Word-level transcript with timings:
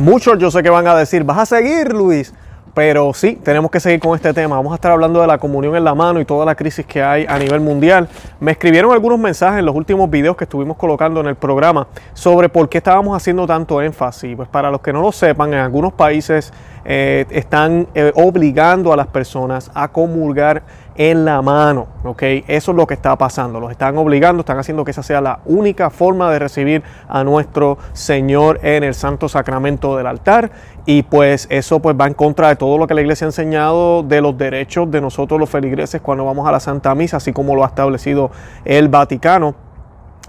Muchos 0.00 0.38
yo 0.38 0.50
sé 0.50 0.62
que 0.62 0.70
van 0.70 0.86
a 0.86 0.94
decir, 0.94 1.24
vas 1.24 1.36
a 1.36 1.44
seguir 1.44 1.92
Luis, 1.92 2.32
pero 2.72 3.12
sí, 3.12 3.38
tenemos 3.44 3.70
que 3.70 3.80
seguir 3.80 4.00
con 4.00 4.16
este 4.16 4.32
tema. 4.32 4.56
Vamos 4.56 4.72
a 4.72 4.76
estar 4.76 4.90
hablando 4.90 5.20
de 5.20 5.26
la 5.26 5.36
comunión 5.36 5.76
en 5.76 5.84
la 5.84 5.94
mano 5.94 6.18
y 6.20 6.24
toda 6.24 6.46
la 6.46 6.54
crisis 6.54 6.86
que 6.86 7.02
hay 7.02 7.26
a 7.28 7.38
nivel 7.38 7.60
mundial. 7.60 8.08
Me 8.40 8.52
escribieron 8.52 8.92
algunos 8.92 9.18
mensajes 9.18 9.58
en 9.58 9.66
los 9.66 9.76
últimos 9.76 10.08
videos 10.08 10.38
que 10.38 10.44
estuvimos 10.44 10.78
colocando 10.78 11.20
en 11.20 11.26
el 11.26 11.34
programa 11.34 11.86
sobre 12.14 12.48
por 12.48 12.70
qué 12.70 12.78
estábamos 12.78 13.14
haciendo 13.14 13.46
tanto 13.46 13.82
énfasis. 13.82 14.34
Pues 14.36 14.48
para 14.48 14.70
los 14.70 14.80
que 14.80 14.90
no 14.90 15.02
lo 15.02 15.12
sepan, 15.12 15.52
en 15.52 15.58
algunos 15.58 15.92
países 15.92 16.50
eh, 16.84 17.26
están 17.30 17.88
eh, 17.94 18.12
obligando 18.14 18.92
a 18.92 18.96
las 18.96 19.06
personas 19.06 19.70
a 19.74 19.88
comulgar 19.88 20.62
en 20.96 21.24
la 21.24 21.40
mano, 21.40 21.86
¿ok? 22.04 22.22
Eso 22.46 22.72
es 22.72 22.76
lo 22.76 22.86
que 22.86 22.94
está 22.94 23.16
pasando, 23.16 23.58
los 23.58 23.70
están 23.70 23.96
obligando, 23.96 24.40
están 24.40 24.58
haciendo 24.58 24.84
que 24.84 24.90
esa 24.90 25.02
sea 25.02 25.20
la 25.20 25.40
única 25.46 25.88
forma 25.88 26.30
de 26.30 26.38
recibir 26.38 26.82
a 27.08 27.24
nuestro 27.24 27.78
Señor 27.92 28.60
en 28.62 28.84
el 28.84 28.94
santo 28.94 29.28
sacramento 29.28 29.96
del 29.96 30.06
altar. 30.06 30.50
Y 30.84 31.02
pues 31.02 31.46
eso 31.50 31.80
pues 31.80 31.96
va 31.98 32.06
en 32.06 32.14
contra 32.14 32.48
de 32.48 32.56
todo 32.56 32.76
lo 32.76 32.86
que 32.86 32.94
la 32.94 33.00
iglesia 33.00 33.26
ha 33.26 33.28
enseñado 33.28 34.02
de 34.02 34.20
los 34.20 34.36
derechos 34.36 34.90
de 34.90 35.00
nosotros 35.00 35.40
los 35.40 35.48
feligreses 35.48 36.00
cuando 36.00 36.24
vamos 36.24 36.46
a 36.46 36.52
la 36.52 36.60
Santa 36.60 36.94
Misa, 36.94 37.18
así 37.18 37.32
como 37.32 37.54
lo 37.54 37.64
ha 37.64 37.68
establecido 37.68 38.30
el 38.64 38.88
Vaticano 38.88 39.69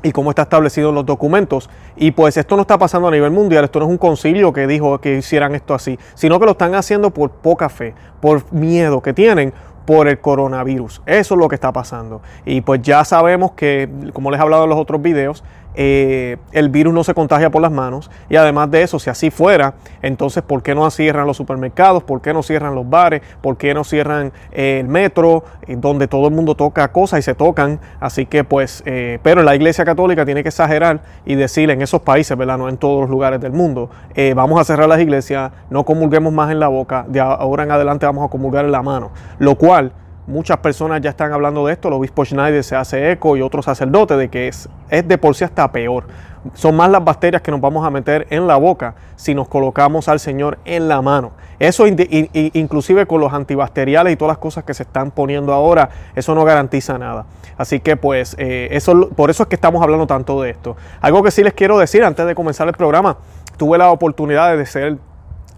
y 0.04 0.12
cómo 0.12 0.30
está 0.32 0.44
establecido 0.44 0.90
en 0.90 0.96
los 0.96 1.06
documentos. 1.06 1.70
Y 1.96 2.12
pues 2.12 2.38
esto 2.38 2.56
no 2.56 2.64
está 2.64 2.78
pasando 2.78 3.08
a 3.08 3.12
nivel 3.12 3.32
mundial, 3.32 3.64
esto 3.64 3.80
no 3.80 3.86
es 3.86 3.92
un 3.92 3.98
concilio 3.98 4.54
que 4.54 4.68
dijo 4.68 5.00
que 5.00 5.18
hicieran 5.18 5.56
esto 5.56 5.74
así, 5.74 5.98
sino 6.14 6.40
que 6.40 6.46
lo 6.46 6.52
están 6.52 6.76
haciendo 6.76 7.12
por 7.12 7.32
poca 7.32 7.70
fe, 7.70 7.94
por 8.20 8.52
miedo 8.52 9.02
que 9.02 9.14
tienen 9.14 9.54
por 9.86 10.08
el 10.08 10.20
coronavirus. 10.20 11.02
Eso 11.06 11.34
es 11.34 11.40
lo 11.40 11.48
que 11.48 11.56
está 11.56 11.72
pasando. 11.72 12.22
Y 12.46 12.62
pues 12.62 12.82
ya 12.82 13.04
sabemos 13.04 13.52
que, 13.52 13.90
como 14.14 14.32
les 14.32 14.40
he 14.40 14.44
hablado 14.44 14.64
en 14.64 14.70
los 14.70 14.80
otros 14.80 15.02
videos, 15.02 15.44
eh, 15.76 16.38
el 16.52 16.70
virus 16.70 16.94
no 16.94 17.04
se 17.04 17.14
contagia 17.14 17.50
por 17.50 17.62
las 17.62 17.72
manos 17.72 18.12
y 18.30 18.36
además 18.36 18.70
de 18.72 18.84
eso, 18.84 19.00
si 19.00 19.10
así 19.10 19.32
fuera, 19.32 19.76
entonces 20.02 20.44
¿por 20.44 20.64
qué 20.64 20.76
no 20.76 20.90
cierran 20.92 21.28
los 21.28 21.38
supermercados? 21.38 22.04
¿Por 22.04 22.22
qué 22.22 22.34
no 22.34 22.44
cierran 22.44 22.76
los 22.76 22.90
bares? 22.90 23.22
¿Por 23.42 23.58
qué 23.58 23.74
no 23.74 23.84
cierran 23.84 24.32
eh, 24.52 24.80
el 24.82 24.88
metro? 24.88 25.44
Eh, 25.68 25.76
donde 25.78 26.08
todo 26.08 26.28
el 26.28 26.34
mundo 26.34 26.56
toca 26.56 26.92
cosas 26.92 27.20
y 27.20 27.22
se 27.22 27.36
tocan. 27.36 27.80
Así 28.00 28.26
que 28.26 28.44
pues, 28.44 28.84
pero 29.24 29.44
la 29.44 29.56
Iglesia 29.56 29.86
Católica 29.86 30.26
tiene 30.26 30.44
que 30.44 30.50
exagerar 30.50 31.02
y 31.26 31.36
decir 31.36 31.70
en 31.70 31.82
esos 31.82 32.02
países, 32.02 32.38
¿verdad? 32.38 32.58
No 32.58 32.70
en 32.70 32.78
todos 32.78 33.02
los 33.02 33.10
lugares 33.10 33.40
del 33.40 33.52
mundo, 33.52 33.90
vamos 34.36 34.60
a 34.60 34.64
cerrar 34.64 34.88
las 34.88 35.00
iglesias, 35.00 35.52
no 35.70 35.84
comulguemos 35.86 36.34
más 36.34 36.52
en 36.52 36.60
la 36.60 36.68
boca, 36.68 37.06
de 37.08 37.20
ahora 37.20 37.64
en 37.64 37.72
adelante 37.72 38.06
vamos 38.06 38.26
a 38.26 38.30
comulgar 38.30 38.66
en 38.66 38.72
la 38.72 38.82
mano. 38.82 39.12
Lo 39.40 39.56
cual 39.56 39.92
Muchas 40.32 40.60
personas 40.60 41.02
ya 41.02 41.10
están 41.10 41.34
hablando 41.34 41.66
de 41.66 41.74
esto, 41.74 41.90
el 41.90 41.94
obispo 41.96 42.24
Schneider 42.24 42.64
se 42.64 42.78
hace 42.78 43.12
eco 43.12 43.36
y 43.36 43.42
otros 43.42 43.66
sacerdotes 43.66 44.18
de 44.18 44.30
que 44.30 44.48
es, 44.48 44.70
es 44.90 45.06
de 45.06 45.18
por 45.18 45.36
sí 45.36 45.44
hasta 45.44 45.70
peor. 45.74 46.06
Son 46.54 46.74
más 46.74 46.90
las 46.90 47.04
bacterias 47.04 47.42
que 47.42 47.52
nos 47.52 47.60
vamos 47.60 47.86
a 47.86 47.90
meter 47.90 48.28
en 48.30 48.48
la 48.48 48.56
boca 48.56 48.96
si 49.18 49.36
nos 49.36 49.50
colocamos 49.50 50.08
al 50.08 50.22
Señor 50.22 50.58
en 50.64 50.88
la 50.88 51.02
mano. 51.02 51.34
Eso 51.60 51.86
inclusive 51.86 53.06
con 53.08 53.20
los 53.20 53.34
antibacteriales 53.34 54.14
y 54.14 54.16
todas 54.16 54.32
las 54.32 54.38
cosas 54.38 54.64
que 54.64 54.74
se 54.74 54.84
están 54.84 55.12
poniendo 55.12 55.52
ahora, 55.52 55.90
eso 56.16 56.34
no 56.34 56.46
garantiza 56.46 56.98
nada. 56.98 57.26
Así 57.58 57.82
que 57.82 57.98
pues 57.98 58.38
eh, 58.40 58.70
eso, 58.72 59.10
por 59.10 59.30
eso 59.32 59.44
es 59.44 59.50
que 59.50 59.56
estamos 59.56 59.84
hablando 59.84 60.08
tanto 60.08 60.42
de 60.42 60.52
esto. 60.52 60.78
Algo 61.02 61.22
que 61.24 61.32
sí 61.32 61.44
les 61.44 61.54
quiero 61.54 61.78
decir 61.78 62.06
antes 62.06 62.26
de 62.26 62.36
comenzar 62.36 62.70
el 62.70 62.74
programa, 62.74 63.18
tuve 63.58 63.78
la 63.78 63.92
oportunidad 63.92 64.56
de 64.56 64.66
ser 64.66 64.98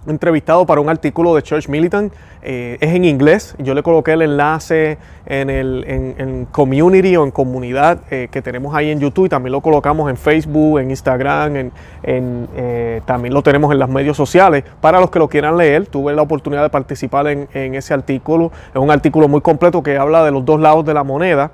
entrevistado 0.07 0.65
para 0.65 0.81
un 0.81 0.89
artículo 0.89 1.35
de 1.35 1.43
Church 1.43 1.67
Militant. 1.67 2.13
Eh, 2.45 2.77
es 2.81 2.93
en 2.93 3.05
inglés. 3.05 3.55
Yo 3.59 3.73
le 3.73 3.83
coloqué 3.83 4.13
el 4.13 4.21
enlace 4.21 4.97
en 5.25 5.49
el 5.49 5.85
en, 5.87 6.45
community 6.51 7.15
o 7.15 7.23
en 7.23 7.31
comunidad 7.31 7.99
eh, 8.11 8.27
que 8.29 8.41
tenemos 8.41 8.75
ahí 8.75 8.91
en 8.91 8.99
YouTube 8.99 9.27
y 9.27 9.29
también 9.29 9.53
lo 9.53 9.61
colocamos 9.61 10.09
en 10.09 10.17
Facebook, 10.17 10.79
en 10.79 10.89
Instagram, 10.89 11.55
en, 11.55 11.71
eh, 12.03 13.01
también 13.05 13.33
lo 13.33 13.41
tenemos 13.41 13.71
en 13.71 13.79
los 13.79 13.87
medios 13.87 14.17
sociales. 14.17 14.65
Para 14.81 14.99
los 14.99 15.09
que 15.09 15.19
lo 15.19 15.29
quieran 15.29 15.57
leer, 15.57 15.87
tuve 15.87 16.13
la 16.13 16.21
oportunidad 16.21 16.63
de 16.63 16.69
participar 16.69 17.27
en, 17.27 17.47
ese 17.53 17.93
artículo. 17.93 18.51
Es 18.73 18.81
un 18.81 18.91
artículo 18.91 19.29
muy 19.29 19.39
completo 19.39 19.81
que 19.81 19.97
habla 19.97 20.25
de 20.25 20.31
los 20.31 20.43
dos 20.43 20.59
lados 20.59 20.85
de 20.85 20.93
la 20.93 21.03
moneda. 21.03 21.51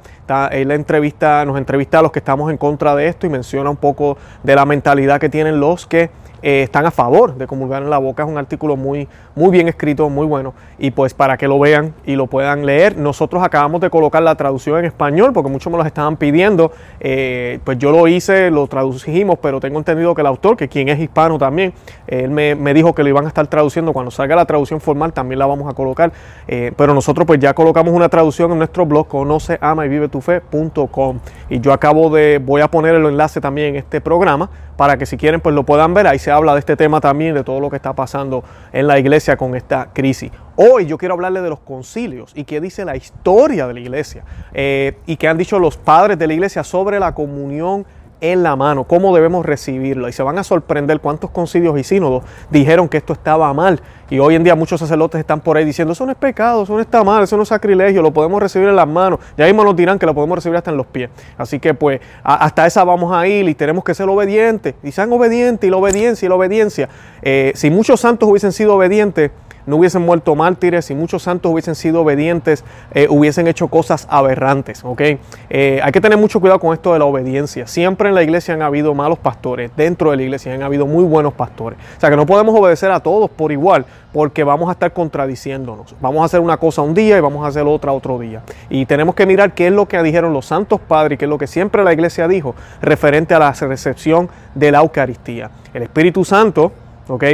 él 0.51 0.71
entrevista, 0.71 1.45
nos 1.45 1.57
entrevista 1.57 1.99
a 1.99 2.01
los 2.01 2.11
que 2.11 2.19
estamos 2.19 2.49
en 2.49 2.57
contra 2.57 2.95
de 2.95 3.07
esto 3.07 3.27
y 3.27 3.29
menciona 3.29 3.69
un 3.69 3.77
poco 3.77 4.17
de 4.43 4.55
la 4.55 4.65
mentalidad 4.65 5.19
que 5.19 5.29
tienen 5.29 5.59
los 5.59 5.85
que 5.85 6.09
eh, 6.41 6.63
están 6.63 6.85
a 6.85 6.91
favor 6.91 7.35
de 7.35 7.47
comulgar 7.47 7.83
en 7.83 7.89
la 7.89 7.97
boca. 7.97 8.23
Es 8.23 8.29
un 8.29 8.37
artículo 8.37 8.75
muy, 8.75 9.07
muy 9.35 9.49
bien 9.51 9.67
escrito, 9.67 10.09
muy 10.09 10.25
bueno. 10.25 10.53
Y 10.77 10.91
pues 10.91 11.13
para 11.13 11.37
que 11.37 11.47
lo 11.47 11.59
vean 11.59 11.93
y 12.05 12.15
lo 12.15 12.27
puedan 12.27 12.65
leer, 12.65 12.97
nosotros 12.97 13.43
acabamos 13.43 13.81
de 13.81 13.89
colocar 13.89 14.21
la 14.21 14.35
traducción 14.35 14.79
en 14.79 14.85
español 14.85 15.33
porque 15.33 15.49
muchos 15.49 15.71
me 15.71 15.77
lo 15.77 15.85
estaban 15.85 16.17
pidiendo. 16.17 16.71
Eh, 16.99 17.59
pues 17.63 17.77
yo 17.77 17.91
lo 17.91 18.07
hice, 18.07 18.51
lo 18.51 18.67
traducimos, 18.67 19.39
pero 19.41 19.59
tengo 19.59 19.79
entendido 19.79 20.15
que 20.15 20.21
el 20.21 20.27
autor, 20.27 20.57
que 20.57 20.67
quien 20.67 20.89
es 20.89 20.99
hispano 20.99 21.37
también, 21.37 21.73
él 22.07 22.29
me, 22.29 22.73
dijo 22.73 22.93
que 22.93 23.03
lo 23.03 23.09
iban 23.09 23.25
a 23.25 23.27
estar 23.27 23.47
traduciendo. 23.47 23.93
Cuando 23.93 24.11
salga 24.11 24.35
la 24.35 24.45
traducción 24.45 24.79
formal 24.79 25.13
también 25.13 25.39
la 25.39 25.45
vamos 25.45 25.69
a 25.69 25.73
colocar. 25.73 26.11
Eh, 26.47 26.71
pero 26.75 26.93
nosotros 26.93 27.25
pues 27.25 27.39
ya 27.39 27.53
colocamos 27.53 27.93
una 27.93 28.09
traducción 28.09 28.51
en 28.51 28.57
nuestro 28.59 28.85
blog 28.85 29.07
conoce, 29.07 29.57
ama 29.61 29.85
y 29.85 29.89
vive 29.89 30.07
tu 30.07 30.21
fe.com. 30.21 31.19
Y 31.49 31.59
yo 31.59 31.73
acabo 31.73 32.09
de, 32.09 32.39
voy 32.39 32.61
a 32.61 32.69
poner 32.69 32.95
el 32.95 33.05
enlace 33.05 33.41
también 33.41 33.69
en 33.69 33.75
este 33.77 34.01
programa 34.01 34.49
para 34.77 34.97
que 34.97 35.05
si 35.05 35.17
quieren 35.17 35.41
pues 35.41 35.53
lo 35.53 35.63
puedan 35.63 35.93
ver. 35.93 36.07
Ahí 36.07 36.19
se 36.19 36.28
habla 36.31 36.53
de 36.53 36.59
este 36.59 36.75
tema 36.75 37.01
también, 37.01 37.35
de 37.35 37.43
todo 37.43 37.59
lo 37.59 37.69
que 37.69 37.75
está 37.75 37.93
pasando 37.93 38.43
en 38.71 38.87
la 38.87 38.99
iglesia 38.99 39.37
con 39.37 39.55
esta 39.55 39.89
crisis. 39.93 40.31
Hoy 40.55 40.85
yo 40.85 40.97
quiero 40.97 41.13
hablarle 41.13 41.41
de 41.41 41.49
los 41.49 41.59
concilios 41.59 42.33
y 42.35 42.43
qué 42.43 42.59
dice 42.59 42.83
la 42.83 42.95
historia 42.95 43.65
de 43.67 43.73
la 43.73 43.79
iglesia 43.79 44.23
eh, 44.53 44.97
y 45.05 45.15
qué 45.15 45.27
han 45.27 45.37
dicho 45.37 45.57
los 45.59 45.77
padres 45.77 46.19
de 46.19 46.27
la 46.27 46.33
iglesia 46.33 46.63
sobre 46.63 46.99
la 46.99 47.13
comunión 47.13 47.85
en 48.21 48.43
la 48.43 48.55
mano, 48.55 48.83
cómo 48.83 49.15
debemos 49.15 49.45
recibirlo. 49.45 50.09
Y 50.09 50.13
se 50.13 50.23
van 50.23 50.37
a 50.37 50.43
sorprender 50.43 50.99
cuántos 50.99 51.29
concilios 51.29 51.77
y 51.79 51.83
sínodos 51.83 52.23
dijeron 52.49 52.89
que 52.89 52.97
esto 52.97 53.13
estaba 53.13 53.53
mal. 53.53 53.81
Y 54.09 54.19
hoy 54.19 54.35
en 54.35 54.43
día 54.43 54.55
muchos 54.55 54.79
sacerdotes 54.79 55.19
están 55.19 55.39
por 55.39 55.57
ahí 55.57 55.65
diciendo, 55.65 55.93
eso 55.93 56.05
no 56.05 56.11
es 56.11 56.17
pecado, 56.17 56.63
eso 56.63 56.73
no 56.73 56.79
está 56.79 57.03
mal, 57.03 57.23
eso 57.23 57.37
no 57.37 57.43
es 57.43 57.49
sacrilegio, 57.49 58.01
lo 58.01 58.11
podemos 58.11 58.41
recibir 58.41 58.67
en 58.67 58.75
las 58.75 58.87
manos. 58.87 59.19
Ya 59.37 59.45
mismo 59.45 59.63
nos 59.63 59.75
dirán 59.75 59.99
que 59.99 60.05
lo 60.05 60.15
podemos 60.15 60.37
recibir 60.37 60.57
hasta 60.57 60.71
en 60.71 60.77
los 60.77 60.87
pies. 60.87 61.09
Así 61.37 61.59
que 61.59 61.73
pues 61.73 62.01
hasta 62.23 62.65
esa 62.65 62.83
vamos 62.83 63.13
a 63.13 63.27
ir 63.27 63.47
y 63.47 63.55
tenemos 63.55 63.83
que 63.83 63.93
ser 63.93 64.09
obedientes. 64.09 64.75
Y 64.83 64.91
sean 64.91 65.11
obedientes 65.13 65.67
y 65.67 65.71
la 65.71 65.77
obediencia 65.77 66.25
y 66.25 66.29
la 66.29 66.35
obediencia. 66.35 66.89
Eh, 67.21 67.51
si 67.55 67.69
muchos 67.69 67.99
santos 67.99 68.27
hubiesen 68.27 68.51
sido 68.51 68.75
obedientes, 68.75 69.31
no 69.69 69.77
hubiesen 69.77 70.01
muerto 70.01 70.35
mártires, 70.35 70.89
y 70.89 70.95
muchos 70.95 71.23
santos 71.23 71.51
hubiesen 71.51 71.75
sido 71.75 72.01
obedientes, 72.01 72.65
eh, 72.93 73.07
hubiesen 73.09 73.47
hecho 73.47 73.67
cosas 73.67 74.07
aberrantes. 74.09 74.83
¿ok? 74.83 75.01
Eh, 75.49 75.79
hay 75.83 75.91
que 75.91 76.01
tener 76.01 76.17
mucho 76.17 76.39
cuidado 76.39 76.59
con 76.59 76.73
esto 76.73 76.93
de 76.93 76.99
la 76.99 77.05
obediencia. 77.05 77.67
Siempre 77.67 78.09
en 78.09 78.15
la 78.15 78.23
iglesia 78.23 78.53
han 78.53 78.61
habido 78.61 78.93
malos 78.93 79.19
pastores, 79.19 79.71
dentro 79.77 80.11
de 80.11 80.17
la 80.17 80.23
iglesia 80.23 80.53
han 80.53 80.63
habido 80.63 80.85
muy 80.85 81.03
buenos 81.03 81.33
pastores. 81.33 81.79
O 81.97 81.99
sea 81.99 82.09
que 82.09 82.15
no 82.15 82.25
podemos 82.25 82.57
obedecer 82.59 82.91
a 82.91 82.99
todos 82.99 83.29
por 83.29 83.51
igual, 83.51 83.85
porque 84.11 84.43
vamos 84.43 84.69
a 84.69 84.73
estar 84.73 84.91
contradiciéndonos. 84.91 85.95
Vamos 86.01 86.21
a 86.21 86.25
hacer 86.25 86.39
una 86.39 86.57
cosa 86.57 86.81
un 86.81 86.93
día 86.93 87.17
y 87.17 87.21
vamos 87.21 87.45
a 87.45 87.47
hacer 87.47 87.63
otra 87.65 87.91
otro 87.91 88.17
día. 88.17 88.41
Y 88.69 88.85
tenemos 88.85 89.15
que 89.15 89.25
mirar 89.25 89.53
qué 89.53 89.67
es 89.67 89.73
lo 89.73 89.87
que 89.87 90.01
dijeron 90.01 90.33
los 90.33 90.45
santos 90.45 90.79
padres, 90.79 91.19
qué 91.19 91.25
es 91.25 91.29
lo 91.29 91.37
que 91.37 91.47
siempre 91.47 91.83
la 91.83 91.93
iglesia 91.93 92.27
dijo 92.27 92.55
referente 92.81 93.33
a 93.33 93.39
la 93.39 93.51
recepción 93.51 94.29
de 94.55 94.71
la 94.71 94.79
Eucaristía. 94.79 95.51
El 95.73 95.83
Espíritu 95.83 96.25
Santo 96.25 96.71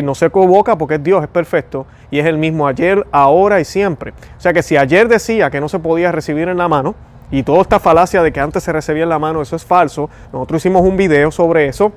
no 0.04 0.16
se 0.16 0.28
equivoca 0.28 0.78
porque 0.78 0.98
Dios, 0.98 1.22
es 1.24 1.30
perfecto 1.30 1.86
y 2.10 2.20
es 2.20 2.26
el 2.26 2.38
mismo 2.38 2.68
ayer, 2.68 3.06
ahora 3.12 3.60
y 3.60 3.66
siempre. 3.66 4.14
O 4.38 4.42
sea 4.42 4.54
que 4.54 4.64
si 4.64 4.78
ayer 4.78 5.08
decía 5.08 5.50
que 5.50 5.60
no 5.60 5.68
se 5.68 5.80
podía 5.80 6.12
recibir 6.12 6.48
en 6.48 6.58
la 6.58 6.68
mano 6.68 6.96
y 7.32 7.44
toda 7.44 7.62
esta 7.62 7.80
falacia 7.80 8.24
de 8.24 8.32
que 8.32 8.40
antes 8.40 8.64
se 8.64 8.72
recibía 8.72 9.04
en 9.04 9.10
la 9.10 9.20
mano, 9.20 9.42
eso 9.42 9.56
es 9.56 9.66
falso. 9.66 10.10
Nosotros 10.32 10.62
hicimos 10.62 10.84
un 10.84 10.96
video 10.96 11.32
sobre 11.32 11.68
eso. 11.68 11.92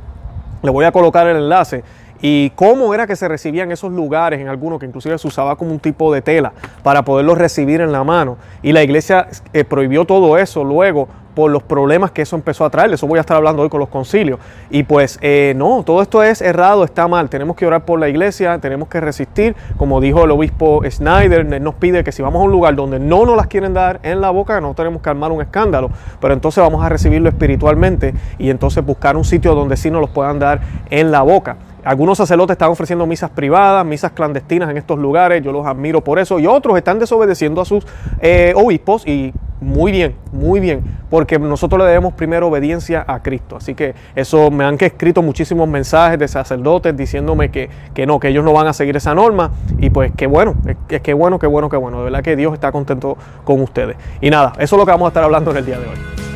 Le 0.63 0.71
voy 0.71 0.85
a 0.85 0.93
colocar 0.93 1.27
el 1.29 1.37
enlace 1.37 1.85
y 2.21 2.51
cómo 2.51 2.93
era 2.95 3.07
que 3.07 3.17
se 3.17 3.29
recibían 3.29 3.71
esos 3.73 3.93
lugares 3.93 4.41
en 4.41 4.49
algunos 4.49 4.79
que 4.79 4.87
inclusive 4.87 5.19
se 5.19 5.29
usaba 5.29 5.57
como 5.57 5.73
un 5.73 5.81
tipo 5.81 6.13
de 6.13 6.23
tela 6.23 6.53
para 6.83 7.03
poderlos 7.05 7.39
recibir 7.39 7.81
en 7.81 7.93
la 7.93 8.05
mano. 8.05 8.37
Y 8.63 8.73
la 8.73 8.83
iglesia 8.83 9.29
eh, 9.53 9.65
prohibió 9.65 10.05
todo 10.05 10.37
eso 10.39 10.65
luego 10.65 11.09
por 11.39 11.53
los 11.53 11.63
problemas 11.63 12.11
que 12.11 12.23
eso 12.23 12.35
empezó 12.35 12.65
a 12.65 12.71
traer. 12.71 12.93
eso 12.93 13.07
voy 13.07 13.19
a 13.19 13.21
estar 13.21 13.37
hablando 13.37 13.63
hoy 13.63 13.69
con 13.69 13.79
los 13.79 13.89
concilios. 13.89 14.41
Y 14.71 14.83
pues 14.83 15.21
eh, 15.23 15.53
no, 15.57 15.85
todo 15.85 16.03
esto 16.03 16.25
es 16.25 16.43
errado, 16.43 16.83
está 16.83 17.07
mal. 17.07 17.31
Tenemos 17.31 17.55
que 17.55 17.65
orar 17.65 17.85
por 17.85 18.01
la 18.01 18.09
iglesia, 18.09 18.59
tenemos 18.59 18.89
que 18.89 19.01
resistir. 19.01 19.55
Como 19.77 20.01
dijo 20.01 20.25
el 20.25 20.33
obispo 20.33 20.83
Snyder, 20.91 21.61
nos 21.61 21.77
pide 21.77 22.03
que 22.03 22.11
si 22.11 22.23
vamos 22.23 22.41
a 22.41 22.45
un 22.45 22.51
lugar 22.51 22.75
donde 22.75 22.99
no 22.99 23.25
nos 23.25 23.37
las 23.37 23.47
quieren 23.47 23.73
dar 23.73 24.01
en 24.03 24.21
la 24.21 24.31
boca, 24.31 24.61
no 24.61 24.75
tenemos 24.75 25.01
que 25.01 25.11
armar 25.11 25.31
un 25.31 25.41
escándalo. 25.41 25.91
Pero 26.21 26.35
entonces 26.35 26.61
vamos 26.61 26.85
a 26.85 26.89
recibirlo 26.89 27.29
espiritualmente 27.29 28.15
y 28.39 28.51
entonces 28.51 28.85
buscar 28.85 29.17
un 29.17 29.25
sitio 29.25 29.55
donde 29.55 29.77
sí 29.77 29.93
nos 29.93 30.01
los 30.01 30.11
puedan 30.11 30.41
dar 30.41 30.61
en 30.91 31.13
la 31.13 31.23
boca. 31.23 31.57
Algunos 31.89 32.19
sacerdotes 32.19 32.53
están 32.53 32.69
ofreciendo 32.69 33.07
misas 33.07 33.31
privadas, 33.31 33.83
misas 33.83 34.13
clandestinas 34.13 34.69
en 34.69 34.77
estos 34.77 34.99
lugares, 34.99 35.43
yo 35.43 35.53
los 35.53 35.67
admiro 35.67 36.05
por 36.05 36.19
eso, 36.19 36.39
y 36.39 36.47
otros 36.47 36.77
están 36.77 36.99
desobedeciendo 36.99 37.63
a 37.63 37.65
sus 37.65 37.87
eh, 38.21 38.53
obispos 38.55 39.07
y 39.07 39.33
muy 39.63 39.91
bien, 39.91 40.15
muy 40.31 40.61
bien, 40.61 40.83
porque 41.09 41.39
nosotros 41.39 41.79
le 41.79 41.87
debemos 41.87 42.13
primero 42.13 42.49
obediencia 42.49 43.07
a 43.09 43.23
Cristo. 43.23 43.57
Así 43.57 43.75
que 43.75 43.95
eso 44.15 44.51
me 44.51 44.65
han 44.65 44.77
escrito 44.79 45.23
muchísimos 45.23 45.67
mensajes 45.67 46.19
de 46.19 46.29
sacerdotes 46.29 46.95
diciéndome 46.95 47.51
que, 47.51 47.71
que 47.95 48.05
no, 48.05 48.21
que 48.21 48.29
ellos 48.29 48.45
no 48.45 48.53
van 48.53 48.67
a 48.67 48.75
seguir 48.75 48.95
esa 48.95 49.15
norma. 49.15 49.53
Y 49.79 49.89
pues 49.89 50.13
qué 50.15 50.27
bueno, 50.27 50.57
es 50.91 51.01
que 51.01 51.15
bueno, 51.15 51.39
qué 51.39 51.47
bueno, 51.47 51.71
qué 51.71 51.79
bueno. 51.79 52.01
De 52.01 52.05
verdad 52.05 52.23
que 52.23 52.37
Dios 52.37 52.53
está 52.53 52.71
contento 52.71 53.17
con 53.45 53.63
ustedes. 53.63 53.97
Y 54.21 54.29
nada, 54.29 54.53
eso 54.59 54.77
es 54.77 54.79
lo 54.79 54.85
que 54.85 54.93
vamos 54.93 55.07
a 55.07 55.09
estar 55.09 55.25
hablando 55.25 55.53
en 55.53 55.57
el 55.57 55.65
día 55.65 55.79
de 55.79 55.87
hoy. 55.87 56.28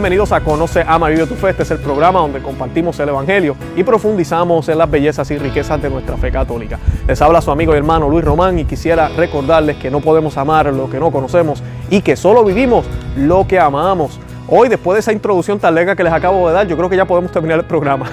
Bienvenidos 0.00 0.32
a 0.32 0.40
Conoce, 0.40 0.82
Ama, 0.88 1.10
Vive 1.10 1.26
tu 1.26 1.34
Fe. 1.34 1.50
Este 1.50 1.62
es 1.62 1.70
el 1.72 1.78
programa 1.78 2.20
donde 2.20 2.40
compartimos 2.40 2.98
el 3.00 3.10
Evangelio 3.10 3.54
y 3.76 3.84
profundizamos 3.84 4.66
en 4.70 4.78
las 4.78 4.90
bellezas 4.90 5.30
y 5.30 5.36
riquezas 5.36 5.82
de 5.82 5.90
nuestra 5.90 6.16
fe 6.16 6.32
católica. 6.32 6.78
Les 7.06 7.20
habla 7.20 7.42
su 7.42 7.50
amigo 7.50 7.74
y 7.74 7.76
hermano 7.76 8.08
Luis 8.08 8.24
Román 8.24 8.58
y 8.58 8.64
quisiera 8.64 9.10
recordarles 9.10 9.76
que 9.76 9.90
no 9.90 10.00
podemos 10.00 10.38
amar 10.38 10.72
lo 10.72 10.88
que 10.88 10.98
no 10.98 11.10
conocemos 11.10 11.62
y 11.90 12.00
que 12.00 12.16
solo 12.16 12.42
vivimos 12.44 12.86
lo 13.14 13.46
que 13.46 13.58
amamos. 13.58 14.18
Hoy, 14.48 14.70
después 14.70 14.94
de 14.94 15.00
esa 15.00 15.12
introducción 15.12 15.58
tan 15.58 15.74
larga 15.74 15.94
que 15.94 16.02
les 16.02 16.14
acabo 16.14 16.48
de 16.48 16.54
dar, 16.54 16.66
yo 16.66 16.78
creo 16.78 16.88
que 16.88 16.96
ya 16.96 17.04
podemos 17.04 17.30
terminar 17.30 17.58
el 17.58 17.66
programa. 17.66 18.06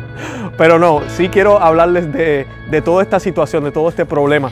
Pero 0.56 0.78
no, 0.78 1.02
sí 1.18 1.28
quiero 1.28 1.60
hablarles 1.60 2.10
de, 2.14 2.46
de 2.70 2.80
toda 2.80 3.02
esta 3.02 3.20
situación, 3.20 3.62
de 3.62 3.72
todo 3.72 3.90
este 3.90 4.06
problema. 4.06 4.50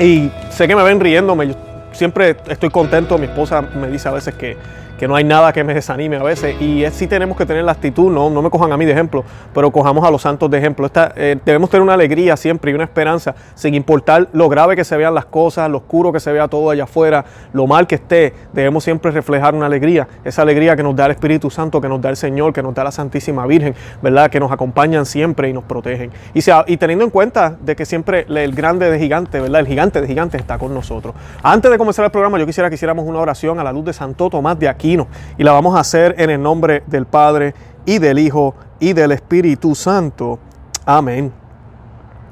Y 0.00 0.32
sé 0.50 0.66
que 0.66 0.74
me 0.74 0.82
ven 0.82 0.98
riéndome, 0.98 1.54
siempre 1.92 2.36
estoy 2.48 2.70
contento. 2.70 3.16
Mi 3.16 3.26
esposa 3.26 3.62
me 3.62 3.86
dice 3.86 4.08
a 4.08 4.12
veces 4.12 4.34
que, 4.34 4.56
que 5.00 5.08
no 5.08 5.16
hay 5.16 5.24
nada 5.24 5.50
que 5.54 5.64
me 5.64 5.72
desanime 5.72 6.16
a 6.16 6.22
veces. 6.22 6.60
Y 6.60 6.84
es, 6.84 6.92
sí 6.92 7.06
tenemos 7.06 7.34
que 7.34 7.46
tener 7.46 7.64
la 7.64 7.72
actitud, 7.72 8.12
no, 8.12 8.28
no 8.28 8.42
me 8.42 8.50
cojan 8.50 8.70
a 8.70 8.76
mí 8.76 8.84
de 8.84 8.92
ejemplo, 8.92 9.24
pero 9.54 9.70
cojamos 9.70 10.06
a 10.06 10.10
los 10.10 10.20
santos 10.20 10.50
de 10.50 10.58
ejemplo. 10.58 10.84
Esta, 10.84 11.14
eh, 11.16 11.38
debemos 11.42 11.70
tener 11.70 11.82
una 11.82 11.94
alegría 11.94 12.36
siempre 12.36 12.70
y 12.70 12.74
una 12.74 12.84
esperanza, 12.84 13.34
sin 13.54 13.72
importar 13.72 14.28
lo 14.34 14.50
grave 14.50 14.76
que 14.76 14.84
se 14.84 14.98
vean 14.98 15.14
las 15.14 15.24
cosas, 15.24 15.70
lo 15.70 15.78
oscuro 15.78 16.12
que 16.12 16.20
se 16.20 16.30
vea 16.30 16.48
todo 16.48 16.68
allá 16.68 16.84
afuera, 16.84 17.24
lo 17.54 17.66
mal 17.66 17.86
que 17.86 17.94
esté, 17.94 18.34
debemos 18.52 18.84
siempre 18.84 19.10
reflejar 19.10 19.54
una 19.54 19.64
alegría, 19.64 20.06
esa 20.22 20.42
alegría 20.42 20.76
que 20.76 20.82
nos 20.82 20.94
da 20.94 21.06
el 21.06 21.12
Espíritu 21.12 21.48
Santo, 21.48 21.80
que 21.80 21.88
nos 21.88 22.02
da 22.02 22.10
el 22.10 22.16
Señor, 22.18 22.52
que 22.52 22.62
nos 22.62 22.74
da 22.74 22.84
la 22.84 22.92
Santísima 22.92 23.46
Virgen, 23.46 23.74
¿verdad? 24.02 24.30
Que 24.30 24.38
nos 24.38 24.52
acompañan 24.52 25.06
siempre 25.06 25.48
y 25.48 25.54
nos 25.54 25.64
protegen. 25.64 26.10
Y, 26.34 26.42
sea, 26.42 26.64
y 26.66 26.76
teniendo 26.76 27.06
en 27.06 27.10
cuenta 27.10 27.56
de 27.58 27.74
que 27.74 27.86
siempre 27.86 28.26
el 28.28 28.54
grande 28.54 28.90
de 28.90 28.98
gigante, 28.98 29.40
¿verdad? 29.40 29.60
El 29.60 29.66
gigante 29.66 30.02
de 30.02 30.06
gigantes 30.06 30.42
está 30.42 30.58
con 30.58 30.74
nosotros. 30.74 31.14
Antes 31.42 31.70
de 31.70 31.78
comenzar 31.78 32.04
el 32.04 32.10
programa, 32.10 32.38
yo 32.38 32.44
quisiera 32.44 32.68
que 32.68 32.74
hiciéramos 32.74 33.06
una 33.06 33.20
oración 33.20 33.58
a 33.58 33.64
la 33.64 33.72
luz 33.72 33.86
de 33.86 33.94
Santo 33.94 34.28
Tomás 34.28 34.58
de 34.58 34.68
aquí 34.68 34.89
y 35.38 35.44
la 35.44 35.52
vamos 35.52 35.76
a 35.76 35.80
hacer 35.80 36.14
en 36.18 36.30
el 36.30 36.42
nombre 36.42 36.82
del 36.86 37.06
Padre 37.06 37.54
y 37.84 37.98
del 37.98 38.18
Hijo 38.18 38.54
y 38.80 38.92
del 38.92 39.12
Espíritu 39.12 39.74
Santo. 39.74 40.38
Amén. 40.84 41.32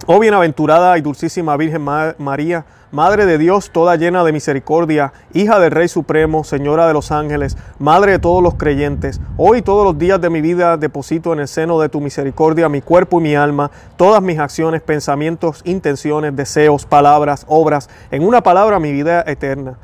Oh 0.07 0.19
bienaventurada 0.19 0.97
y 0.97 1.03
dulcísima 1.03 1.57
Virgen 1.57 1.83
María, 1.83 2.65
Madre 2.91 3.27
de 3.27 3.37
Dios, 3.37 3.71
toda 3.71 3.97
llena 3.97 4.25
de 4.25 4.33
misericordia, 4.33 5.13
hija 5.35 5.61
del 5.61 5.71
Rey 5.71 5.89
Supremo, 5.89 6.45
Señora 6.45 6.87
de 6.87 6.95
los 6.95 7.13
ángeles, 7.13 7.59
Madre 7.79 8.13
de 8.13 8.19
todos 8.19 8.43
los 8.43 8.55
creyentes, 8.55 9.21
hoy 9.37 9.61
todos 9.61 9.85
los 9.85 9.99
días 9.99 10.19
de 10.19 10.31
mi 10.31 10.41
vida 10.41 10.79
deposito 10.79 11.35
en 11.35 11.41
el 11.41 11.49
seno 11.49 11.79
de 11.79 11.91
tu 11.91 12.01
misericordia 12.01 12.71
mi 12.71 12.81
cuerpo 12.81 13.21
y 13.21 13.25
mi 13.25 13.35
alma, 13.35 13.71
todas 13.99 14.23
mis 14.23 14.39
acciones, 14.39 14.81
pensamientos, 14.81 15.61
intenciones, 15.65 16.35
deseos, 16.35 16.87
palabras, 16.87 17.45
obras, 17.47 17.91
en 18.11 18.27
una 18.27 18.43
palabra 18.43 18.81
mi 18.81 18.93
vida 18.93 19.23
eterna 19.27 19.77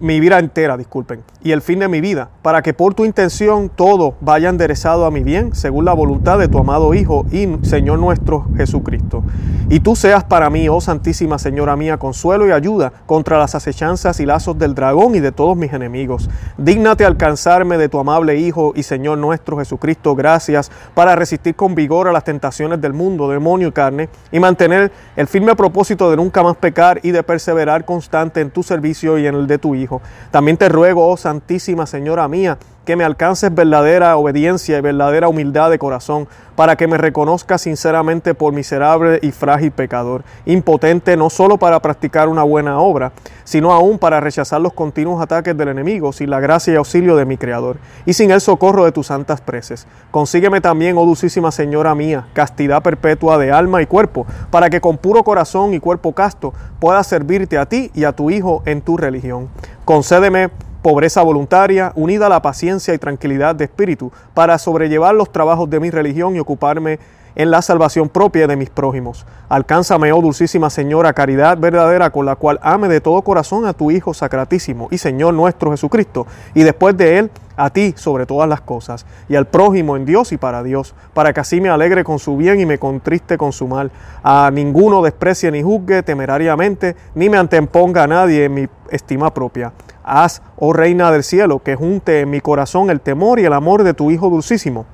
mi 0.00 0.18
vida 0.18 0.40
entera, 0.40 0.76
disculpen, 0.76 1.22
y 1.42 1.52
el 1.52 1.62
fin 1.62 1.78
de 1.78 1.86
mi 1.86 2.00
vida, 2.00 2.28
para 2.42 2.62
que 2.62 2.74
por 2.74 2.94
tu 2.94 3.04
intención 3.04 3.68
todo 3.68 4.14
vaya 4.20 4.48
enderezado 4.48 5.06
a 5.06 5.10
mi 5.12 5.22
bien, 5.22 5.54
según 5.54 5.84
la 5.84 5.92
voluntad 5.92 6.36
de 6.38 6.48
tu 6.48 6.58
amado 6.58 6.94
Hijo 6.94 7.24
y 7.30 7.48
Señor 7.62 8.00
nuestro 8.00 8.46
Jesucristo. 8.56 9.22
Y 9.70 9.80
tú 9.80 9.94
seas 9.94 10.24
para 10.24 10.50
mí, 10.50 10.68
oh 10.68 10.80
Santísima 10.80 11.38
Señora 11.38 11.76
mía, 11.76 11.96
consuelo 11.96 12.46
y 12.46 12.50
ayuda 12.50 12.92
contra 13.06 13.38
las 13.38 13.54
acechanzas 13.54 14.18
y 14.18 14.26
lazos 14.26 14.58
del 14.58 14.74
dragón 14.74 15.14
y 15.14 15.20
de 15.20 15.30
todos 15.30 15.56
mis 15.56 15.72
enemigos. 15.72 16.28
Dígnate 16.58 17.04
alcanzarme 17.04 17.78
de 17.78 17.88
tu 17.88 18.00
amable 18.00 18.36
Hijo 18.36 18.72
y 18.74 18.82
Señor 18.82 19.18
nuestro 19.18 19.56
Jesucristo, 19.58 20.16
gracias, 20.16 20.72
para 20.94 21.14
resistir 21.14 21.54
con 21.54 21.76
vigor 21.76 22.08
a 22.08 22.12
las 22.12 22.24
tentaciones 22.24 22.80
del 22.80 22.94
mundo, 22.94 23.28
demonio 23.28 23.68
y 23.68 23.72
carne, 23.72 24.08
y 24.32 24.40
mantener 24.40 24.90
el 25.14 25.28
firme 25.28 25.54
propósito 25.54 26.10
de 26.10 26.16
nunca 26.16 26.42
más 26.42 26.56
pecar 26.56 26.98
y 27.04 27.12
de 27.12 27.22
perseverar 27.22 27.84
constante 27.84 28.40
en 28.40 28.50
tu 28.50 28.64
servicio 28.64 29.18
y 29.18 29.26
en 29.28 29.36
el 29.36 29.46
de 29.46 29.58
tu 29.58 29.76
Hijo 29.76 29.83
también 30.30 30.56
te 30.56 30.68
ruego, 30.68 31.08
oh 31.08 31.16
Santísima 31.16 31.86
Señora 31.86 32.28
mía, 32.28 32.58
que 32.84 32.96
me 32.96 33.04
alcances 33.04 33.54
verdadera 33.54 34.16
obediencia 34.16 34.78
y 34.78 34.80
verdadera 34.80 35.28
humildad 35.28 35.70
de 35.70 35.78
corazón, 35.78 36.28
para 36.56 36.76
que 36.76 36.86
me 36.86 36.98
reconozca 36.98 37.58
sinceramente 37.58 38.34
por 38.34 38.52
miserable 38.52 39.18
y 39.22 39.32
frágil 39.32 39.72
pecador, 39.72 40.22
impotente 40.46 41.16
no 41.16 41.30
solo 41.30 41.58
para 41.58 41.80
practicar 41.80 42.28
una 42.28 42.44
buena 42.44 42.78
obra, 42.78 43.12
sino 43.44 43.72
aún 43.72 43.98
para 43.98 44.20
rechazar 44.20 44.60
los 44.60 44.72
continuos 44.72 45.20
ataques 45.20 45.56
del 45.56 45.68
enemigo, 45.68 46.12
sin 46.12 46.30
la 46.30 46.40
gracia 46.40 46.74
y 46.74 46.76
auxilio 46.76 47.16
de 47.16 47.24
mi 47.24 47.36
Creador, 47.36 47.78
y 48.06 48.12
sin 48.12 48.30
el 48.30 48.40
socorro 48.40 48.84
de 48.84 48.92
tus 48.92 49.08
santas 49.08 49.40
preces. 49.40 49.86
Consígueme 50.10 50.60
también, 50.60 50.96
oh 50.96 51.04
dulcísima 51.04 51.50
Señora 51.50 51.94
mía, 51.94 52.28
castidad 52.32 52.82
perpetua 52.82 53.38
de 53.38 53.50
alma 53.50 53.82
y 53.82 53.86
cuerpo, 53.86 54.26
para 54.50 54.70
que 54.70 54.80
con 54.80 54.98
puro 54.98 55.24
corazón 55.24 55.74
y 55.74 55.80
cuerpo 55.80 56.12
casto 56.12 56.54
pueda 56.78 57.02
servirte 57.02 57.58
a 57.58 57.66
ti 57.66 57.90
y 57.94 58.04
a 58.04 58.12
tu 58.12 58.30
Hijo 58.30 58.62
en 58.64 58.80
tu 58.80 58.96
religión. 58.96 59.48
Concédeme 59.84 60.50
pobreza 60.84 61.22
voluntaria, 61.22 61.92
unida 61.94 62.26
a 62.26 62.28
la 62.28 62.42
paciencia 62.42 62.92
y 62.92 62.98
tranquilidad 62.98 63.54
de 63.54 63.64
espíritu, 63.64 64.12
para 64.34 64.58
sobrellevar 64.58 65.14
los 65.14 65.32
trabajos 65.32 65.70
de 65.70 65.80
mi 65.80 65.88
religión 65.88 66.36
y 66.36 66.40
ocuparme 66.40 66.98
en 67.36 67.50
la 67.50 67.62
salvación 67.62 68.08
propia 68.08 68.46
de 68.46 68.56
mis 68.56 68.70
prójimos. 68.70 69.26
Alcánzame, 69.48 70.12
oh 70.12 70.20
dulcísima 70.20 70.70
Señora, 70.70 71.12
caridad 71.12 71.58
verdadera 71.58 72.10
con 72.10 72.26
la 72.26 72.36
cual 72.36 72.58
ame 72.62 72.88
de 72.88 73.00
todo 73.00 73.22
corazón 73.22 73.66
a 73.66 73.72
tu 73.72 73.90
Hijo 73.90 74.14
Sacratísimo 74.14 74.88
y 74.90 74.98
Señor 74.98 75.34
nuestro 75.34 75.70
Jesucristo, 75.70 76.26
y 76.54 76.62
después 76.62 76.96
de 76.96 77.18
Él 77.18 77.30
a 77.56 77.70
ti 77.70 77.94
sobre 77.96 78.26
todas 78.26 78.48
las 78.48 78.60
cosas, 78.60 79.06
y 79.28 79.36
al 79.36 79.46
prójimo 79.46 79.96
en 79.96 80.04
Dios 80.04 80.32
y 80.32 80.36
para 80.36 80.62
Dios, 80.62 80.94
para 81.12 81.32
que 81.32 81.40
así 81.40 81.60
me 81.60 81.68
alegre 81.68 82.02
con 82.02 82.18
su 82.18 82.36
bien 82.36 82.60
y 82.60 82.66
me 82.66 82.78
contriste 82.78 83.38
con 83.38 83.52
su 83.52 83.68
mal. 83.68 83.90
A 84.22 84.50
ninguno 84.52 85.02
desprecie 85.02 85.50
ni 85.52 85.62
juzgue 85.62 86.02
temerariamente, 86.02 86.96
ni 87.14 87.28
me 87.28 87.38
anteponga 87.38 88.04
a 88.04 88.06
nadie 88.08 88.44
en 88.46 88.54
mi 88.54 88.66
estima 88.90 89.32
propia. 89.32 89.72
Haz, 90.02 90.42
oh 90.56 90.72
Reina 90.72 91.10
del 91.10 91.22
cielo, 91.22 91.60
que 91.60 91.76
junte 91.76 92.20
en 92.20 92.30
mi 92.30 92.40
corazón 92.40 92.90
el 92.90 93.00
temor 93.00 93.38
y 93.38 93.44
el 93.44 93.52
amor 93.52 93.84
de 93.84 93.94
tu 93.94 94.10
Hijo 94.10 94.28
dulcísimo 94.28 94.86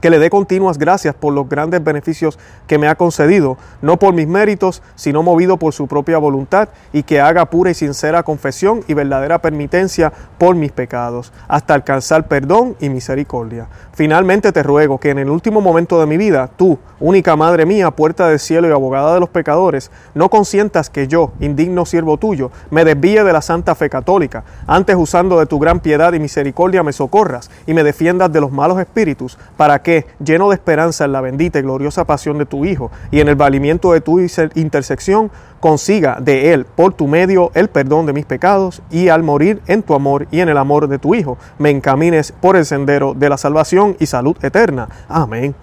que 0.00 0.10
le 0.10 0.18
dé 0.18 0.30
continuas 0.30 0.78
gracias 0.78 1.14
por 1.14 1.32
los 1.32 1.48
grandes 1.48 1.82
beneficios 1.82 2.38
que 2.66 2.78
me 2.78 2.88
ha 2.88 2.94
concedido, 2.94 3.56
no 3.82 3.98
por 3.98 4.14
mis 4.14 4.26
méritos, 4.26 4.82
sino 4.94 5.22
movido 5.22 5.56
por 5.56 5.72
su 5.72 5.86
propia 5.86 6.18
voluntad, 6.18 6.68
y 6.92 7.02
que 7.02 7.20
haga 7.20 7.46
pura 7.46 7.70
y 7.70 7.74
sincera 7.74 8.22
confesión 8.22 8.84
y 8.88 8.94
verdadera 8.94 9.40
permitencia 9.40 10.12
por 10.38 10.56
mis 10.56 10.72
pecados, 10.72 11.32
hasta 11.48 11.74
alcanzar 11.74 12.28
perdón 12.28 12.76
y 12.80 12.88
misericordia. 12.88 13.68
Finalmente 13.96 14.52
te 14.52 14.62
ruego 14.62 15.00
que 15.00 15.08
en 15.08 15.18
el 15.18 15.30
último 15.30 15.62
momento 15.62 15.98
de 15.98 16.04
mi 16.04 16.18
vida, 16.18 16.50
tú, 16.54 16.78
única 17.00 17.34
Madre 17.34 17.64
mía, 17.64 17.90
puerta 17.90 18.28
del 18.28 18.38
cielo 18.38 18.68
y 18.68 18.70
abogada 18.70 19.14
de 19.14 19.20
los 19.20 19.30
pecadores, 19.30 19.90
no 20.12 20.28
consientas 20.28 20.90
que 20.90 21.08
yo, 21.08 21.32
indigno 21.40 21.86
siervo 21.86 22.18
tuyo, 22.18 22.50
me 22.68 22.84
desvíe 22.84 23.24
de 23.24 23.32
la 23.32 23.40
santa 23.40 23.74
fe 23.74 23.88
católica, 23.88 24.44
antes 24.66 24.96
usando 24.96 25.38
de 25.38 25.46
tu 25.46 25.58
gran 25.58 25.80
piedad 25.80 26.12
y 26.12 26.20
misericordia 26.20 26.82
me 26.82 26.92
socorras 26.92 27.50
y 27.66 27.72
me 27.72 27.84
defiendas 27.84 28.30
de 28.30 28.42
los 28.42 28.52
malos 28.52 28.78
espíritus, 28.78 29.38
para 29.56 29.80
que, 29.80 30.04
lleno 30.22 30.50
de 30.50 30.56
esperanza 30.56 31.06
en 31.06 31.12
la 31.12 31.22
bendita 31.22 31.58
y 31.58 31.62
gloriosa 31.62 32.04
pasión 32.04 32.36
de 32.36 32.44
tu 32.44 32.66
Hijo 32.66 32.90
y 33.10 33.20
en 33.20 33.28
el 33.28 33.36
valimiento 33.36 33.94
de 33.94 34.02
tu 34.02 34.20
intersección, 34.20 35.30
consiga 35.60 36.18
de 36.20 36.52
Él 36.52 36.64
por 36.64 36.94
tu 36.94 37.08
medio 37.08 37.50
el 37.54 37.68
perdón 37.68 38.06
de 38.06 38.12
mis 38.12 38.26
pecados 38.26 38.82
y 38.90 39.08
al 39.08 39.22
morir 39.22 39.62
en 39.66 39.82
tu 39.82 39.94
amor 39.94 40.26
y 40.30 40.40
en 40.40 40.48
el 40.48 40.56
amor 40.56 40.88
de 40.88 40.98
tu 40.98 41.14
Hijo, 41.14 41.38
me 41.58 41.70
encamines 41.70 42.32
por 42.32 42.56
el 42.56 42.64
sendero 42.64 43.14
de 43.14 43.28
la 43.28 43.36
salvación 43.36 43.96
y 43.98 44.06
salud 44.06 44.36
eterna. 44.42 44.88
Amén. 45.08 45.54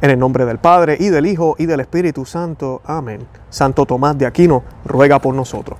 En 0.00 0.10
el 0.10 0.18
nombre 0.18 0.44
del 0.44 0.58
Padre 0.58 0.96
y 0.98 1.08
del 1.08 1.26
Hijo 1.26 1.54
y 1.58 1.66
del 1.66 1.80
Espíritu 1.80 2.24
Santo. 2.24 2.82
Amén. 2.84 3.26
Santo 3.50 3.86
Tomás 3.86 4.18
de 4.18 4.26
Aquino, 4.26 4.62
ruega 4.84 5.20
por 5.20 5.34
nosotros. 5.34 5.78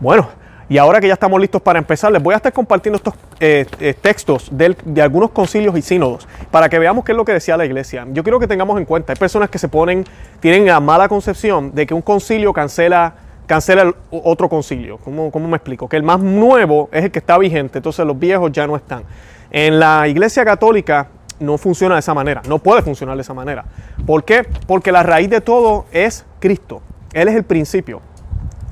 Bueno, 0.00 0.28
y 0.68 0.78
ahora 0.78 1.00
que 1.00 1.08
ya 1.08 1.14
estamos 1.14 1.40
listos 1.40 1.60
para 1.60 1.78
empezar, 1.78 2.10
les 2.10 2.22
voy 2.22 2.32
a 2.32 2.36
estar 2.36 2.52
compartiendo 2.52 2.96
estos 2.96 3.14
eh, 3.38 3.66
eh, 3.80 3.94
textos 3.94 4.50
de 4.50 5.02
algunos 5.02 5.30
concilios 5.30 5.76
y 5.76 5.82
sínodos 5.82 6.26
para 6.50 6.68
que 6.68 6.78
veamos 6.78 7.04
qué 7.04 7.12
es 7.12 7.16
lo 7.16 7.24
que 7.24 7.32
decía 7.32 7.56
la 7.56 7.66
iglesia. 7.66 8.06
Yo 8.12 8.22
quiero 8.22 8.40
que 8.40 8.46
tengamos 8.46 8.78
en 8.78 8.86
cuenta, 8.86 9.12
hay 9.12 9.18
personas 9.18 9.50
que 9.50 9.58
se 9.58 9.68
ponen, 9.68 10.04
tienen 10.40 10.66
la 10.66 10.80
mala 10.80 11.08
concepción 11.08 11.74
de 11.74 11.86
que 11.86 11.92
un 11.92 12.00
concilio 12.00 12.52
cancela, 12.52 13.14
cancela 13.46 13.94
otro 14.10 14.48
concilio. 14.48 14.98
¿Cómo, 14.98 15.30
¿Cómo 15.30 15.48
me 15.48 15.56
explico? 15.56 15.88
Que 15.88 15.96
el 15.96 16.02
más 16.02 16.20
nuevo 16.20 16.88
es 16.92 17.04
el 17.04 17.10
que 17.10 17.18
está 17.18 17.36
vigente, 17.36 17.78
entonces 17.78 18.06
los 18.06 18.18
viejos 18.18 18.50
ya 18.50 18.66
no 18.66 18.76
están. 18.76 19.04
En 19.50 19.78
la 19.78 20.08
iglesia 20.08 20.44
católica 20.44 21.08
no 21.40 21.58
funciona 21.58 21.96
de 21.96 22.00
esa 22.00 22.14
manera, 22.14 22.40
no 22.48 22.58
puede 22.58 22.80
funcionar 22.80 23.16
de 23.16 23.22
esa 23.22 23.34
manera. 23.34 23.64
¿Por 24.06 24.24
qué? 24.24 24.46
Porque 24.66 24.92
la 24.92 25.02
raíz 25.02 25.28
de 25.28 25.42
todo 25.42 25.84
es 25.92 26.24
Cristo. 26.40 26.80
Él 27.12 27.28
es 27.28 27.36
el 27.36 27.44
principio 27.44 28.00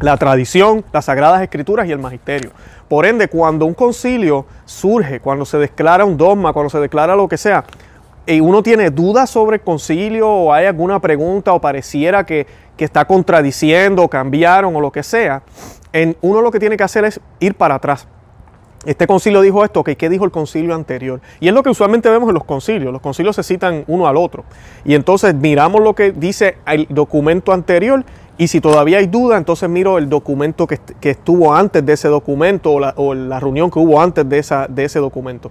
la 0.02 0.16
tradición, 0.16 0.84
las 0.92 1.06
sagradas 1.06 1.40
escrituras 1.42 1.86
y 1.86 1.92
el 1.92 1.98
magisterio. 1.98 2.50
Por 2.88 3.06
ende, 3.06 3.28
cuando 3.28 3.64
un 3.64 3.72
concilio 3.72 4.44
surge, 4.64 5.20
cuando 5.20 5.44
se 5.44 5.58
declara 5.58 6.04
un 6.04 6.16
dogma, 6.16 6.52
cuando 6.52 6.68
se 6.68 6.80
declara 6.80 7.16
lo 7.16 7.28
que 7.28 7.38
sea, 7.38 7.64
y 8.26 8.40
uno 8.40 8.62
tiene 8.62 8.90
dudas 8.90 9.30
sobre 9.30 9.56
el 9.56 9.62
concilio 9.62 10.28
o 10.28 10.52
hay 10.52 10.66
alguna 10.66 11.00
pregunta 11.00 11.52
o 11.52 11.60
pareciera 11.60 12.24
que, 12.24 12.46
que 12.76 12.84
está 12.84 13.04
contradiciendo 13.04 14.06
cambiaron 14.08 14.76
o 14.76 14.80
lo 14.80 14.92
que 14.92 15.02
sea, 15.02 15.42
en, 15.92 16.16
uno 16.20 16.40
lo 16.40 16.50
que 16.50 16.60
tiene 16.60 16.76
que 16.76 16.84
hacer 16.84 17.04
es 17.04 17.20
ir 17.40 17.54
para 17.54 17.76
atrás. 17.76 18.06
Este 18.84 19.06
concilio 19.06 19.40
dijo 19.40 19.64
esto, 19.64 19.84
¿qué 19.84 20.08
dijo 20.08 20.24
el 20.24 20.32
concilio 20.32 20.74
anterior? 20.74 21.20
Y 21.38 21.46
es 21.46 21.54
lo 21.54 21.62
que 21.62 21.70
usualmente 21.70 22.10
vemos 22.10 22.28
en 22.28 22.34
los 22.34 22.44
concilios. 22.44 22.92
Los 22.92 23.00
concilios 23.00 23.36
se 23.36 23.44
citan 23.44 23.84
uno 23.86 24.08
al 24.08 24.16
otro. 24.16 24.42
Y 24.84 24.94
entonces 24.96 25.34
miramos 25.36 25.80
lo 25.82 25.94
que 25.94 26.10
dice 26.10 26.56
el 26.66 26.88
documento 26.90 27.52
anterior 27.52 28.04
y 28.38 28.48
si 28.48 28.60
todavía 28.60 28.98
hay 28.98 29.06
duda, 29.06 29.36
entonces 29.36 29.68
miro 29.68 29.98
el 29.98 30.08
documento 30.08 30.66
que, 30.66 30.80
estuvo 31.02 31.54
antes 31.54 31.84
de 31.84 31.92
ese 31.92 32.08
documento 32.08 32.72
o 32.72 33.14
la, 33.14 33.40
reunión 33.40 33.70
que 33.70 33.78
hubo 33.78 34.00
antes 34.00 34.28
de, 34.28 34.38
esa, 34.38 34.66
de 34.68 34.84
ese 34.84 34.98
documento. 34.98 35.50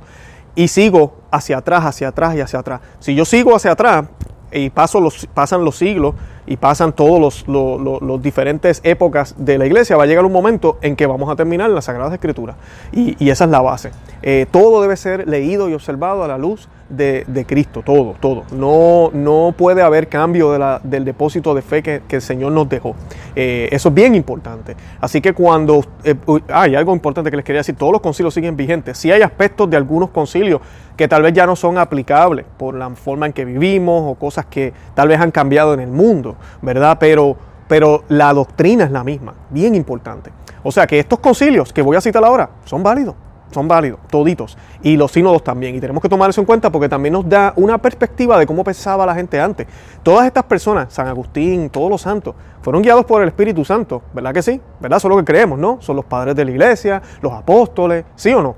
y 0.55 0.67
sigo 0.67 1.13
hacia 1.31 1.57
atrás, 1.57 1.85
hacia 1.85 2.09
atrás 2.09 2.35
y 2.35 2.41
hacia 2.41 2.59
atrás. 2.59 2.81
Si 2.99 3.15
yo 3.15 3.23
sigo 3.23 3.55
hacia 3.55 3.71
atrás 3.71 4.05
y 4.51 4.69
paso 4.69 4.99
los, 4.99 5.25
pasan 5.27 5.63
los 5.63 5.77
siglos 5.77 6.15
y 6.45 6.57
pasan 6.57 6.93
todas 6.93 7.45
los, 7.47 8.21
diferentes 8.21 8.81
épocas 8.83 9.35
de 9.37 9.57
la 9.57 9.65
iglesia, 9.65 9.97
va 9.97 10.03
a 10.03 10.07
llegar 10.07 10.25
un 10.25 10.31
momento 10.31 10.77
en 10.81 10.95
que 10.95 11.05
vamos 11.05 11.29
a 11.29 11.35
terminar 11.35 11.69
las 11.69 11.85
Sagradas 11.85 12.13
Escrituras. 12.13 12.55
Y, 12.91 13.29
esa 13.29 13.45
es 13.45 13.49
la 13.49 13.61
base. 13.61 13.91
Eh, 14.21 14.45
todo 14.51 14.81
debe 14.81 14.97
ser 14.97 15.27
leído 15.27 15.69
y 15.69 15.73
observado 15.73 16.23
a 16.23 16.27
la 16.27 16.37
luz 16.37 16.67
de, 16.91 17.45
Cristo, 17.47 17.81
todo, 17.85 18.15
todo. 18.19 18.43
No, 18.51 19.09
no 19.13 19.53
puede 19.57 19.81
haber 19.81 20.07
cambio 20.07 20.79
del 20.83 21.05
depósito 21.05 21.53
de 21.53 21.61
fe 21.61 21.81
que, 21.81 22.01
el 22.09 22.21
Señor 22.21 22.51
nos 22.51 22.69
dejó. 22.69 22.95
Eh, 23.35 23.69
eso 23.71 23.89
es 23.89 23.95
bien 23.95 24.15
importante. 24.15 24.75
Así 24.99 25.21
que 25.21 25.33
cuando 25.33 25.83
eh, 26.03 26.15
hay 26.49 26.75
algo 26.75 26.93
importante 26.93 27.31
que 27.31 27.37
les 27.37 27.45
quería 27.45 27.59
decir, 27.59 27.75
todos 27.75 27.93
los 27.93 28.01
concilios 28.01 28.33
siguen 28.33 28.55
vigentes. 28.57 28.97
Sí 28.97 29.11
hay 29.11 29.21
aspectos 29.21 29.69
de 29.69 29.77
algunos 29.77 30.09
concilios 30.09 30.61
que 30.97 31.07
tal 31.07 31.23
vez 31.23 31.33
ya 31.33 31.45
no 31.45 31.55
son 31.55 31.77
aplicables 31.77 32.45
por 32.57 32.75
la 32.75 32.89
forma 32.91 33.25
en 33.25 33.33
que 33.33 33.45
vivimos 33.45 34.03
o 34.05 34.15
cosas 34.15 34.45
que 34.45 34.73
tal 34.93 35.07
vez 35.07 35.19
han 35.19 35.31
cambiado 35.31 35.73
en 35.73 35.79
el 35.79 35.89
mundo, 35.89 36.30
¿verdad? 36.61 36.97
Pero, 36.99 37.35
pero 37.67 38.03
la 38.09 38.33
doctrina 38.33 38.83
es 38.85 38.91
la 38.91 39.03
misma, 39.03 39.33
bien 39.49 39.75
importante. 39.75 40.31
O 40.63 40.71
sea 40.71 40.85
que 40.85 40.99
estos 40.99 41.19
concilios 41.19 41.73
que 41.73 41.81
voy 41.81 41.97
a 41.97 42.01
citar 42.01 42.23
ahora 42.23 42.49
son 42.65 42.83
válidos 42.83 43.15
son 43.51 43.67
válidos, 43.67 43.99
toditos, 44.09 44.57
y 44.81 44.97
los 44.97 45.11
sínodos 45.11 45.43
también. 45.43 45.75
Y 45.75 45.79
tenemos 45.79 46.01
que 46.01 46.09
tomar 46.09 46.29
eso 46.29 46.41
en 46.41 46.45
cuenta 46.45 46.71
porque 46.71 46.89
también 46.89 47.13
nos 47.13 47.27
da 47.27 47.53
una 47.55 47.77
perspectiva 47.77 48.39
de 48.39 48.45
cómo 48.45 48.63
pensaba 48.63 49.05
la 49.05 49.13
gente 49.13 49.39
antes. 49.39 49.67
Todas 50.03 50.25
estas 50.25 50.43
personas, 50.45 50.93
San 50.93 51.07
Agustín, 51.07 51.69
todos 51.69 51.89
los 51.89 52.01
santos, 52.01 52.35
fueron 52.61 52.81
guiados 52.81 53.05
por 53.05 53.21
el 53.21 53.27
Espíritu 53.27 53.63
Santo, 53.65 54.01
¿verdad 54.13 54.33
que 54.33 54.41
sí? 54.41 54.61
¿Verdad? 54.79 54.97
Eso 54.97 55.07
es 55.07 55.09
lo 55.09 55.17
que 55.17 55.25
creemos, 55.25 55.59
¿no? 55.59 55.77
Son 55.81 55.95
los 55.95 56.05
padres 56.05 56.35
de 56.35 56.45
la 56.45 56.51
iglesia, 56.51 57.01
los 57.21 57.33
apóstoles, 57.33 58.05
¿sí 58.15 58.33
o 58.33 58.41
no? 58.41 58.55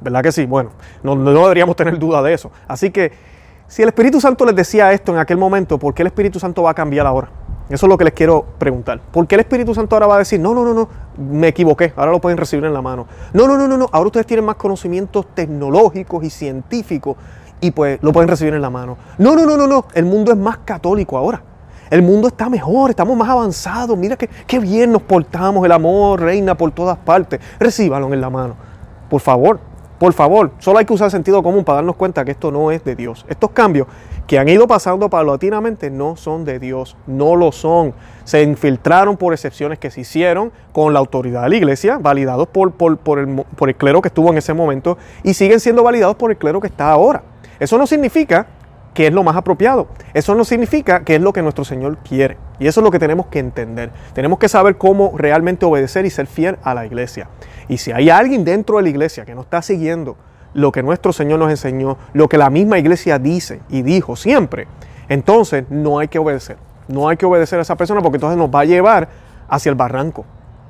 ¿Verdad 0.00 0.22
que 0.22 0.32
sí? 0.32 0.44
Bueno, 0.46 0.70
no, 1.02 1.14
no 1.14 1.42
deberíamos 1.42 1.76
tener 1.76 1.98
duda 1.98 2.22
de 2.22 2.34
eso. 2.34 2.50
Así 2.68 2.90
que, 2.90 3.12
si 3.68 3.82
el 3.82 3.88
Espíritu 3.88 4.20
Santo 4.20 4.44
les 4.44 4.54
decía 4.54 4.92
esto 4.92 5.12
en 5.12 5.18
aquel 5.18 5.38
momento, 5.38 5.78
¿por 5.78 5.92
qué 5.92 6.02
el 6.02 6.08
Espíritu 6.08 6.38
Santo 6.38 6.62
va 6.62 6.70
a 6.70 6.74
cambiar 6.74 7.06
ahora? 7.06 7.28
Eso 7.68 7.86
es 7.86 7.90
lo 7.90 7.98
que 7.98 8.04
les 8.04 8.12
quiero 8.12 8.44
preguntar. 8.58 9.00
¿Por 9.00 9.26
qué 9.26 9.34
el 9.34 9.40
Espíritu 9.40 9.74
Santo 9.74 9.96
ahora 9.96 10.06
va 10.06 10.14
a 10.16 10.18
decir, 10.18 10.38
no, 10.38 10.54
no, 10.54 10.64
no, 10.64 10.72
no, 10.72 10.88
me 11.18 11.48
equivoqué, 11.48 11.92
ahora 11.96 12.12
lo 12.12 12.20
pueden 12.20 12.38
recibir 12.38 12.64
en 12.64 12.72
la 12.72 12.80
mano? 12.80 13.08
No, 13.32 13.48
no, 13.48 13.56
no, 13.56 13.66
no, 13.66 13.76
no, 13.76 13.88
ahora 13.90 14.06
ustedes 14.06 14.26
tienen 14.26 14.44
más 14.44 14.54
conocimientos 14.54 15.26
tecnológicos 15.34 16.22
y 16.22 16.30
científicos 16.30 17.16
y 17.60 17.72
pues 17.72 17.98
lo 18.02 18.12
pueden 18.12 18.28
recibir 18.28 18.54
en 18.54 18.62
la 18.62 18.70
mano. 18.70 18.96
No, 19.18 19.34
no, 19.34 19.44
no, 19.44 19.56
no, 19.56 19.66
no, 19.66 19.86
el 19.94 20.04
mundo 20.04 20.30
es 20.30 20.38
más 20.38 20.58
católico 20.58 21.18
ahora. 21.18 21.42
El 21.90 22.02
mundo 22.02 22.28
está 22.28 22.48
mejor, 22.48 22.90
estamos 22.90 23.16
más 23.16 23.28
avanzados. 23.28 23.96
Mira 23.96 24.16
que, 24.16 24.28
qué 24.46 24.58
bien 24.60 24.92
nos 24.92 25.02
portamos, 25.02 25.64
el 25.64 25.72
amor 25.72 26.20
reina 26.20 26.56
por 26.56 26.70
todas 26.70 26.98
partes. 26.98 27.40
Recíbalo 27.58 28.12
en 28.12 28.20
la 28.20 28.30
mano. 28.30 28.54
Por 29.08 29.20
favor, 29.20 29.60
por 29.98 30.12
favor, 30.12 30.50
solo 30.58 30.78
hay 30.78 30.84
que 30.84 30.92
usar 30.92 31.10
sentido 31.10 31.42
común 31.42 31.64
para 31.64 31.76
darnos 31.76 31.96
cuenta 31.96 32.24
que 32.24 32.32
esto 32.32 32.50
no 32.50 32.70
es 32.70 32.84
de 32.84 32.94
Dios. 32.94 33.24
Estos 33.28 33.50
cambios 33.50 33.86
que 34.26 34.38
han 34.38 34.48
ido 34.48 34.66
pasando 34.66 35.08
paulatinamente 35.08 35.90
no 35.90 36.16
son 36.16 36.44
de 36.44 36.58
Dios, 36.58 36.96
no 37.06 37.34
lo 37.34 37.50
son. 37.52 37.94
Se 38.24 38.42
infiltraron 38.42 39.16
por 39.16 39.32
excepciones 39.32 39.78
que 39.78 39.90
se 39.90 40.02
hicieron 40.02 40.52
con 40.72 40.92
la 40.92 40.98
autoridad 40.98 41.44
de 41.44 41.48
la 41.48 41.56
iglesia, 41.56 41.98
validados 41.98 42.48
por, 42.48 42.72
por, 42.72 43.18
el, 43.18 43.42
por 43.56 43.68
el 43.68 43.76
clero 43.76 44.02
que 44.02 44.08
estuvo 44.08 44.30
en 44.30 44.38
ese 44.38 44.52
momento 44.52 44.98
y 45.22 45.34
siguen 45.34 45.60
siendo 45.60 45.82
validados 45.82 46.16
por 46.16 46.30
el 46.30 46.36
clero 46.36 46.60
que 46.60 46.66
está 46.66 46.90
ahora. 46.90 47.22
Eso 47.58 47.78
no 47.78 47.86
significa 47.86 48.46
que 48.96 49.06
es 49.06 49.12
lo 49.12 49.22
más 49.22 49.36
apropiado. 49.36 49.88
Eso 50.14 50.34
no 50.34 50.44
significa 50.46 51.04
que 51.04 51.16
es 51.16 51.20
lo 51.20 51.34
que 51.34 51.42
nuestro 51.42 51.66
Señor 51.66 51.98
quiere. 51.98 52.38
Y 52.58 52.66
eso 52.66 52.80
es 52.80 52.84
lo 52.84 52.90
que 52.90 52.98
tenemos 52.98 53.26
que 53.26 53.38
entender. 53.38 53.90
Tenemos 54.14 54.38
que 54.38 54.48
saber 54.48 54.78
cómo 54.78 55.12
realmente 55.14 55.66
obedecer 55.66 56.06
y 56.06 56.10
ser 56.10 56.26
fiel 56.26 56.56
a 56.62 56.72
la 56.72 56.86
iglesia. 56.86 57.28
Y 57.68 57.78
si 57.78 57.92
hay 57.92 58.10
alguien 58.10 58.44
dentro 58.44 58.76
de 58.76 58.84
la 58.84 58.88
iglesia 58.88 59.24
que 59.24 59.34
no 59.34 59.42
está 59.42 59.62
siguiendo 59.62 60.16
lo 60.54 60.72
que 60.72 60.82
nuestro 60.82 61.12
Señor 61.12 61.38
nos 61.38 61.50
enseñó, 61.50 61.98
lo 62.14 62.28
que 62.28 62.38
la 62.38 62.48
misma 62.48 62.78
iglesia 62.78 63.18
dice 63.18 63.60
y 63.68 63.82
dijo 63.82 64.16
siempre, 64.16 64.66
entonces 65.08 65.64
no 65.68 65.98
hay 65.98 66.08
que 66.08 66.18
obedecer. 66.18 66.56
No 66.88 67.08
hay 67.08 67.16
que 67.16 67.26
obedecer 67.26 67.58
a 67.58 67.62
esa 67.62 67.76
persona 67.76 68.00
porque 68.00 68.16
entonces 68.16 68.38
nos 68.38 68.48
va 68.48 68.60
a 68.60 68.64
llevar 68.64 69.08
hacia 69.48 69.70
el 69.70 69.76
barranco. 69.76 70.24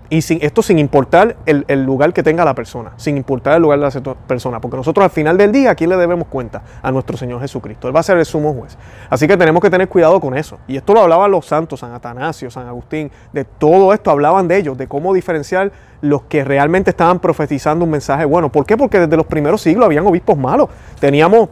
Y 0.09 0.23
sin, 0.23 0.39
esto 0.41 0.63
sin 0.63 0.79
importar 0.79 1.37
el, 1.47 1.83
lugar 1.85 2.13
que 2.13 2.23
tenga 2.23 2.45
la 2.45 2.55
persona, 2.55 2.93
sin 2.97 3.17
importar 3.17 3.57
el 3.57 3.63
lugar 3.63 3.81
de 3.81 4.01
la 4.01 4.15
persona, 4.15 4.61
porque 4.61 4.77
nosotros 4.77 5.03
al 5.03 5.11
final 5.11 5.37
del 5.37 5.51
día, 5.51 5.73
¿a 5.73 5.75
quién 5.75 5.91
le 5.91 5.97
debemos 5.97 6.29
cuenta? 6.29 6.63
A 6.81 6.93
nuestro 6.93 7.17
Señor 7.17 7.41
Jesucristo. 7.41 7.89
Él 7.89 7.97
va 7.97 8.01
a 8.01 8.03
ser 8.05 8.17
el 8.17 8.25
sumo 8.25 8.55
juez. 8.55 8.79
Así 9.11 9.27
que 9.27 9.37
tenemos 9.37 9.61
que 9.61 9.69
tener 9.69 9.89
cuidado 9.89 10.21
con 10.21 10.37
eso. 10.37 10.59
Y 10.69 10.77
esto 10.77 10.95
lo 10.95 11.01
hablaban 11.01 11.31
los 11.33 11.47
santos, 11.47 11.81
San 11.81 11.93
Atanasio, 11.93 12.51
San 12.53 12.69
Agustín, 12.69 13.11
de 13.33 13.45
todo 13.45 13.93
esto 13.93 14.11
hablaban 14.13 14.47
de 14.47 14.59
ellos, 14.59 14.79
de 14.79 14.87
cómo 14.87 15.13
diferenciar 15.13 15.73
los 16.01 16.23
que 16.23 16.45
realmente 16.45 16.91
estaban 16.91 17.19
profetizando 17.19 17.85
un 17.85 17.91
mensaje 17.91 18.25
bueno. 18.25 18.53
¿Por 18.53 18.65
qué? 18.65 18.77
Porque 18.77 19.01
desde 19.01 19.17
los 19.17 19.27
primeros 19.27 19.61
siglos 19.61 19.87
habían 19.87 20.07
obispos 20.07 20.39
malos. 20.39 20.69
Teníamos 21.01 21.49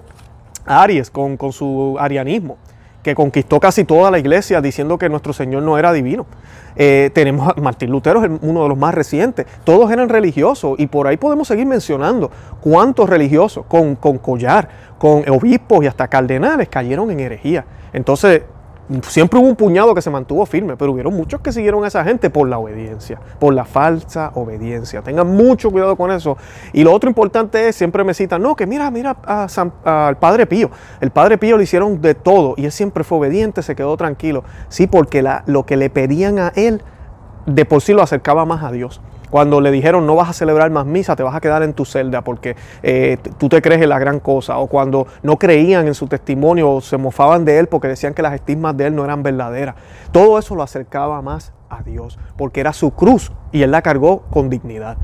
Aries 0.64 1.10
con, 1.10 1.36
con 1.36 1.52
su 1.52 1.96
arianismo 1.98 2.56
que 3.04 3.14
conquistó 3.14 3.60
casi 3.60 3.84
toda 3.84 4.10
la 4.10 4.18
iglesia 4.18 4.60
diciendo 4.62 4.98
que 4.98 5.08
nuestro 5.08 5.32
Señor 5.32 5.62
no 5.62 5.78
era 5.78 5.92
divino. 5.92 6.26
Eh, 6.74 7.10
tenemos 7.14 7.52
a 7.54 7.60
Martín 7.60 7.90
Lutero, 7.90 8.20
uno 8.40 8.62
de 8.62 8.68
los 8.70 8.78
más 8.78 8.94
recientes. 8.94 9.46
Todos 9.62 9.92
eran 9.92 10.08
religiosos 10.08 10.74
y 10.78 10.86
por 10.86 11.06
ahí 11.06 11.18
podemos 11.18 11.46
seguir 11.46 11.66
mencionando 11.66 12.30
cuántos 12.60 13.08
religiosos 13.08 13.66
con, 13.66 13.94
con 13.94 14.18
collar, 14.18 14.68
con 14.98 15.28
obispos 15.28 15.84
y 15.84 15.86
hasta 15.86 16.08
cardenales 16.08 16.68
cayeron 16.68 17.10
en 17.10 17.20
herejía. 17.20 17.66
Entonces, 17.92 18.42
Siempre 19.08 19.40
hubo 19.40 19.48
un 19.48 19.56
puñado 19.56 19.94
que 19.94 20.02
se 20.02 20.10
mantuvo 20.10 20.44
firme, 20.44 20.76
pero 20.76 20.92
hubieron 20.92 21.14
muchos 21.14 21.40
que 21.40 21.52
siguieron 21.52 21.84
a 21.84 21.88
esa 21.88 22.04
gente 22.04 22.28
por 22.28 22.48
la 22.48 22.58
obediencia, 22.58 23.18
por 23.38 23.54
la 23.54 23.64
falsa 23.64 24.32
obediencia. 24.34 25.00
Tengan 25.00 25.26
mucho 25.26 25.70
cuidado 25.70 25.96
con 25.96 26.10
eso. 26.10 26.36
Y 26.72 26.84
lo 26.84 26.92
otro 26.92 27.08
importante 27.08 27.68
es, 27.68 27.76
siempre 27.76 28.04
me 28.04 28.12
citan, 28.12 28.42
no, 28.42 28.54
que 28.54 28.66
mira, 28.66 28.90
mira 28.90 29.16
al 29.84 30.18
Padre 30.18 30.46
Pío. 30.46 30.70
El 31.00 31.10
Padre 31.10 31.38
Pío 31.38 31.56
le 31.56 31.64
hicieron 31.64 32.02
de 32.02 32.14
todo 32.14 32.54
y 32.58 32.66
él 32.66 32.72
siempre 32.72 33.04
fue 33.04 33.18
obediente, 33.18 33.62
se 33.62 33.74
quedó 33.74 33.96
tranquilo. 33.96 34.44
Sí, 34.68 34.86
porque 34.86 35.22
la, 35.22 35.44
lo 35.46 35.64
que 35.64 35.76
le 35.76 35.88
pedían 35.88 36.38
a 36.38 36.52
él 36.54 36.82
de 37.46 37.64
por 37.64 37.80
sí 37.80 37.94
lo 37.94 38.02
acercaba 38.02 38.44
más 38.44 38.62
a 38.62 38.70
Dios 38.70 39.00
cuando 39.34 39.60
le 39.60 39.72
dijeron 39.72 40.06
no 40.06 40.14
vas 40.14 40.28
a 40.28 40.32
celebrar 40.32 40.70
más 40.70 40.86
misa, 40.86 41.16
te 41.16 41.24
vas 41.24 41.34
a 41.34 41.40
quedar 41.40 41.64
en 41.64 41.72
tu 41.72 41.84
celda 41.84 42.22
porque 42.22 42.54
eh, 42.84 43.18
tú 43.36 43.48
te 43.48 43.60
crees 43.60 43.82
en 43.82 43.88
la 43.88 43.98
gran 43.98 44.20
cosa, 44.20 44.58
o 44.58 44.68
cuando 44.68 45.08
no 45.24 45.40
creían 45.40 45.88
en 45.88 45.94
su 45.94 46.06
testimonio 46.06 46.70
o 46.70 46.80
se 46.80 46.98
mofaban 46.98 47.44
de 47.44 47.58
él 47.58 47.66
porque 47.66 47.88
decían 47.88 48.14
que 48.14 48.22
las 48.22 48.34
estigmas 48.34 48.76
de 48.76 48.86
él 48.86 48.94
no 48.94 49.04
eran 49.04 49.24
verdaderas. 49.24 49.74
Todo 50.12 50.38
eso 50.38 50.54
lo 50.54 50.62
acercaba 50.62 51.20
más 51.20 51.52
a 51.68 51.82
Dios, 51.82 52.16
porque 52.36 52.60
era 52.60 52.72
su 52.72 52.92
cruz 52.92 53.32
y 53.50 53.62
él 53.62 53.72
la 53.72 53.82
cargó 53.82 54.20
con 54.30 54.50
dignidad. 54.50 54.98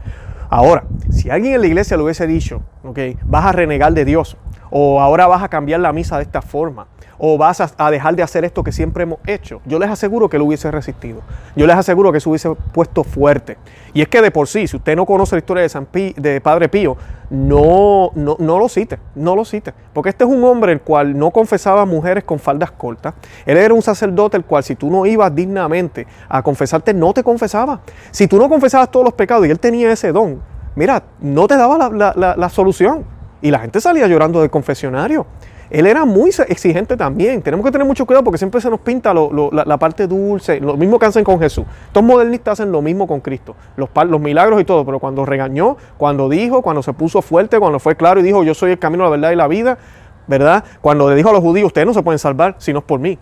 Ahora, 0.49 0.84
si 1.10 1.28
alguien 1.28 1.54
en 1.54 1.62
la 1.62 1.66
iglesia 1.66 1.96
le 1.96 2.04
hubiese 2.04 2.28
dicho, 2.28 2.62
ok, 2.84 3.00
vas 3.25 3.46
a 3.46 3.50
renegar 3.50 3.92
de 3.94 4.04
Dios, 4.04 4.37
o 4.70 5.00
ahora 5.00 5.26
vas 5.26 5.42
a 5.42 5.48
cambiar 5.48 5.80
la 5.80 5.92
misa 5.92 6.16
de 6.16 6.22
esta 6.22 6.42
forma, 6.42 6.86
o 7.18 7.36
vas 7.36 7.60
a, 7.60 7.90
dejar 7.90 8.16
de 8.16 8.22
hacer 8.22 8.44
esto 8.46 8.64
que 8.64 8.72
siempre 8.72 9.02
hemos 9.02 9.18
hecho. 9.26 9.60
Yo 9.66 9.78
les 9.78 9.90
aseguro 9.90 10.30
que 10.30 10.38
lo 10.38 10.46
hubiese 10.46 10.70
resistido. 10.70 11.20
Yo 11.54 11.66
les 11.66 11.76
aseguro 11.76 12.12
que 12.12 12.20
se 12.20 12.28
hubiese 12.28 12.50
puesto 12.72 13.04
fuerte. 13.04 13.58
Y 13.92 14.00
es 14.00 14.08
que 14.08 14.22
de 14.22 14.30
por 14.30 14.48
sí, 14.48 14.66
si 14.66 14.76
usted 14.76 14.96
no 14.96 15.04
conoce 15.04 15.36
la 15.36 15.40
historia 15.40 15.62
de, 15.62 15.68
San 15.68 15.86
de 15.92 16.40
Padre 16.40 16.70
Pío, 16.70 16.96
no, 17.28 18.10
no, 18.14 18.36
no 18.38 18.58
lo 18.58 18.68
cite, 18.70 18.98
no 19.14 19.36
lo 19.36 19.44
cite. 19.44 19.74
Porque 19.92 20.08
este 20.08 20.24
es 20.24 20.30
un 20.30 20.42
hombre 20.44 20.72
el 20.72 20.80
cual 20.80 21.18
no 21.18 21.30
confesaba 21.30 21.84
mujeres 21.84 22.24
con 22.24 22.38
faldas 22.38 22.70
cortas. 22.70 23.14
Él 23.44 23.58
era 23.58 23.74
un 23.74 23.82
sacerdote 23.82 24.38
el 24.38 24.44
cual 24.44 24.64
si 24.64 24.74
tú 24.74 24.90
no 24.90 25.04
ibas 25.04 25.34
dignamente 25.34 26.06
a 26.26 26.42
confesarte, 26.42 26.94
no 26.94 27.12
te 27.12 27.22
confesaba. 27.22 27.80
Si 28.12 28.28
tú 28.28 28.38
no 28.38 28.48
confesabas 28.48 28.90
todos 28.90 29.04
los 29.04 29.12
pecados 29.12 29.46
y 29.46 29.50
él 29.50 29.60
tenía 29.60 29.92
ese 29.92 30.10
don, 30.10 30.40
mira, 30.74 31.02
no 31.20 31.46
te 31.46 31.58
daba 31.58 31.90
la, 31.90 32.34
la 32.36 32.48
solución. 32.48 33.19
Y 33.42 33.50
la 33.50 33.59
gente 33.59 33.80
salía 33.80 34.06
llorando 34.06 34.40
del 34.40 34.50
confesionario. 34.50 35.26
Él 35.70 35.87
era 35.87 36.04
muy 36.04 36.30
exigente 36.49 36.97
también. 36.97 37.42
Tenemos 37.42 37.64
que 37.64 37.70
tener 37.70 37.87
mucho 37.87 38.04
cuidado 38.04 38.25
porque 38.25 38.38
siempre 38.38 38.61
se 38.61 38.68
nos 38.68 38.80
pinta 38.80 39.14
la, 39.14 39.78
parte 39.78 40.06
dulce, 40.09 40.61
lo 40.61 40.76
mismo 40.76 40.99
que 40.99 41.06
hacen 41.06 41.23
con 41.23 41.38
Jesús. 41.38 41.64
Estos 41.87 42.02
modernistas 42.02 42.59
hacen 42.59 42.73
lo 42.73 42.82
mismo 42.82 43.06
con 43.06 43.20
Cristo, 43.20 43.54
los, 43.76 43.88
los 44.09 44.20
milagros 44.20 44.61
y 44.61 44.64
todo, 44.64 44.85
pero 44.85 44.99
cuando 44.99 45.25
regañó, 45.25 45.76
cuando 45.97 46.28
dijo, 46.28 46.61
cuando 46.61 46.82
se 46.82 46.92
puso 46.92 47.23
fuerte, 47.23 47.61
cuando 47.61 47.78
fue 47.78 47.94
claro 47.94 48.18
y 48.18 48.25
dijo, 48.25 48.42
yo 48.42 48.52
soy 48.52 48.73
el 48.73 48.78
camino, 48.80 49.04
la 49.04 49.11
verdad 49.11 49.30
y 49.30 49.37
la 49.37 49.47
vida, 49.47 49.78
¿verdad? 50.26 50.64
Cuando 50.80 51.09
le 51.09 51.14
dijo 51.14 51.30
a 51.30 51.32
los 51.32 51.40
judíos, 51.40 51.68
ustedes 51.68 51.87
no 51.87 51.94
se 51.94 52.02
pueden 52.02 52.18
salvar 52.18 52.56
si 52.59 52.73
no 52.73 52.80
es 52.80 52.85
por 52.85 52.99
mí. 52.99 53.16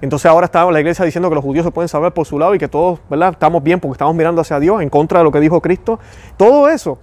Entonces 0.00 0.26
ahora 0.26 0.46
está 0.46 0.68
la 0.70 0.80
iglesia 0.80 1.04
diciendo 1.04 1.28
que 1.28 1.34
los 1.34 1.44
judíos 1.44 1.64
se 1.64 1.72
pueden 1.72 1.88
salvar 1.88 2.12
por 2.12 2.26
su 2.26 2.38
lado 2.38 2.54
y 2.54 2.58
que 2.58 2.68
todos, 2.68 3.00
¿verdad? 3.08 3.30
Estamos 3.32 3.62
bien 3.62 3.80
porque 3.80 3.92
estamos 3.92 4.14
mirando 4.14 4.40
hacia 4.40 4.60
Dios 4.60 4.82
en 4.82 4.88
contra 4.88 5.18
de 5.18 5.24
lo 5.24 5.32
que 5.32 5.40
dijo 5.40 5.60
Cristo. 5.60 5.98
Todo 6.36 6.68
eso 6.68 6.98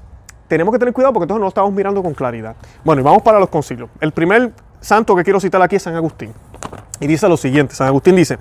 tenemos 0.50 0.74
que 0.74 0.80
tener 0.80 0.94
cuidado 0.94 1.14
porque 1.14 1.24
entonces 1.24 1.42
no 1.42 1.48
estamos 1.48 1.72
mirando 1.72 2.04
con 2.04 2.14
claridad. 2.14 2.56
Bueno, 2.84 3.02
y 3.02 3.06
vamos 3.06 3.22
para 3.22 3.40
los 3.40 3.48
concilios. 3.48 3.90
El 4.02 4.12
primer 4.12 4.52
santo 4.82 5.16
que 5.16 5.24
quiero 5.24 5.40
citar 5.40 5.62
aquí 5.62 5.78
es 5.78 5.84
San 5.84 5.96
Agustín. 5.96 6.34
Y 7.00 7.08
dice 7.08 7.30
lo 7.30 7.38
siguiente, 7.38 7.76
San 7.76 7.88
Agustín 7.88 8.16
dice 8.18 8.40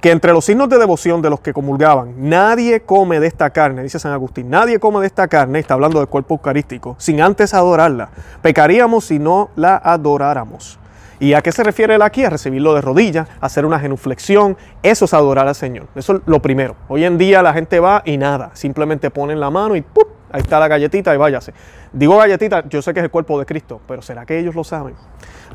que 0.00 0.10
entre 0.10 0.32
los 0.32 0.44
signos 0.44 0.68
de 0.68 0.78
devoción 0.78 1.22
de 1.22 1.30
los 1.30 1.40
que 1.40 1.52
comulgaban, 1.52 2.14
nadie 2.16 2.80
come 2.80 3.20
de 3.20 3.28
esta 3.28 3.50
carne, 3.50 3.84
dice 3.84 4.00
San 4.00 4.12
Agustín, 4.12 4.50
nadie 4.50 4.80
come 4.80 5.00
de 5.00 5.06
esta 5.06 5.28
carne, 5.28 5.60
está 5.60 5.74
hablando 5.74 5.98
del 5.98 6.08
cuerpo 6.08 6.34
eucarístico, 6.34 6.96
sin 6.98 7.20
antes 7.20 7.54
adorarla. 7.54 8.10
Pecaríamos 8.42 9.04
si 9.04 9.20
no 9.20 9.50
la 9.54 9.76
adoráramos. 9.76 10.80
¿Y 11.20 11.34
a 11.34 11.42
qué 11.42 11.52
se 11.52 11.62
refiere 11.62 11.94
él 11.94 12.02
aquí? 12.02 12.24
A 12.24 12.30
recibirlo 12.30 12.74
de 12.74 12.80
rodillas, 12.80 13.28
hacer 13.42 13.66
una 13.66 13.78
genuflexión. 13.78 14.56
Eso 14.82 15.04
es 15.04 15.12
adorar 15.12 15.46
al 15.46 15.54
Señor. 15.54 15.86
Eso 15.94 16.14
es 16.14 16.22
lo 16.24 16.40
primero. 16.40 16.76
Hoy 16.88 17.04
en 17.04 17.18
día 17.18 17.42
la 17.42 17.52
gente 17.52 17.78
va 17.78 18.02
y 18.06 18.16
nada, 18.16 18.50
simplemente 18.54 19.10
ponen 19.10 19.38
la 19.38 19.50
mano 19.50 19.76
y 19.76 19.82
¡pum! 19.82 20.09
Ahí 20.32 20.40
está 20.40 20.58
la 20.60 20.68
galletita 20.68 21.14
y 21.14 21.18
váyase. 21.18 21.52
Digo 21.92 22.16
galletita, 22.16 22.68
yo 22.68 22.82
sé 22.82 22.94
que 22.94 23.00
es 23.00 23.04
el 23.04 23.10
cuerpo 23.10 23.38
de 23.38 23.46
Cristo, 23.46 23.80
pero 23.86 24.02
¿será 24.02 24.24
que 24.24 24.38
ellos 24.38 24.54
lo 24.54 24.64
saben? 24.64 24.94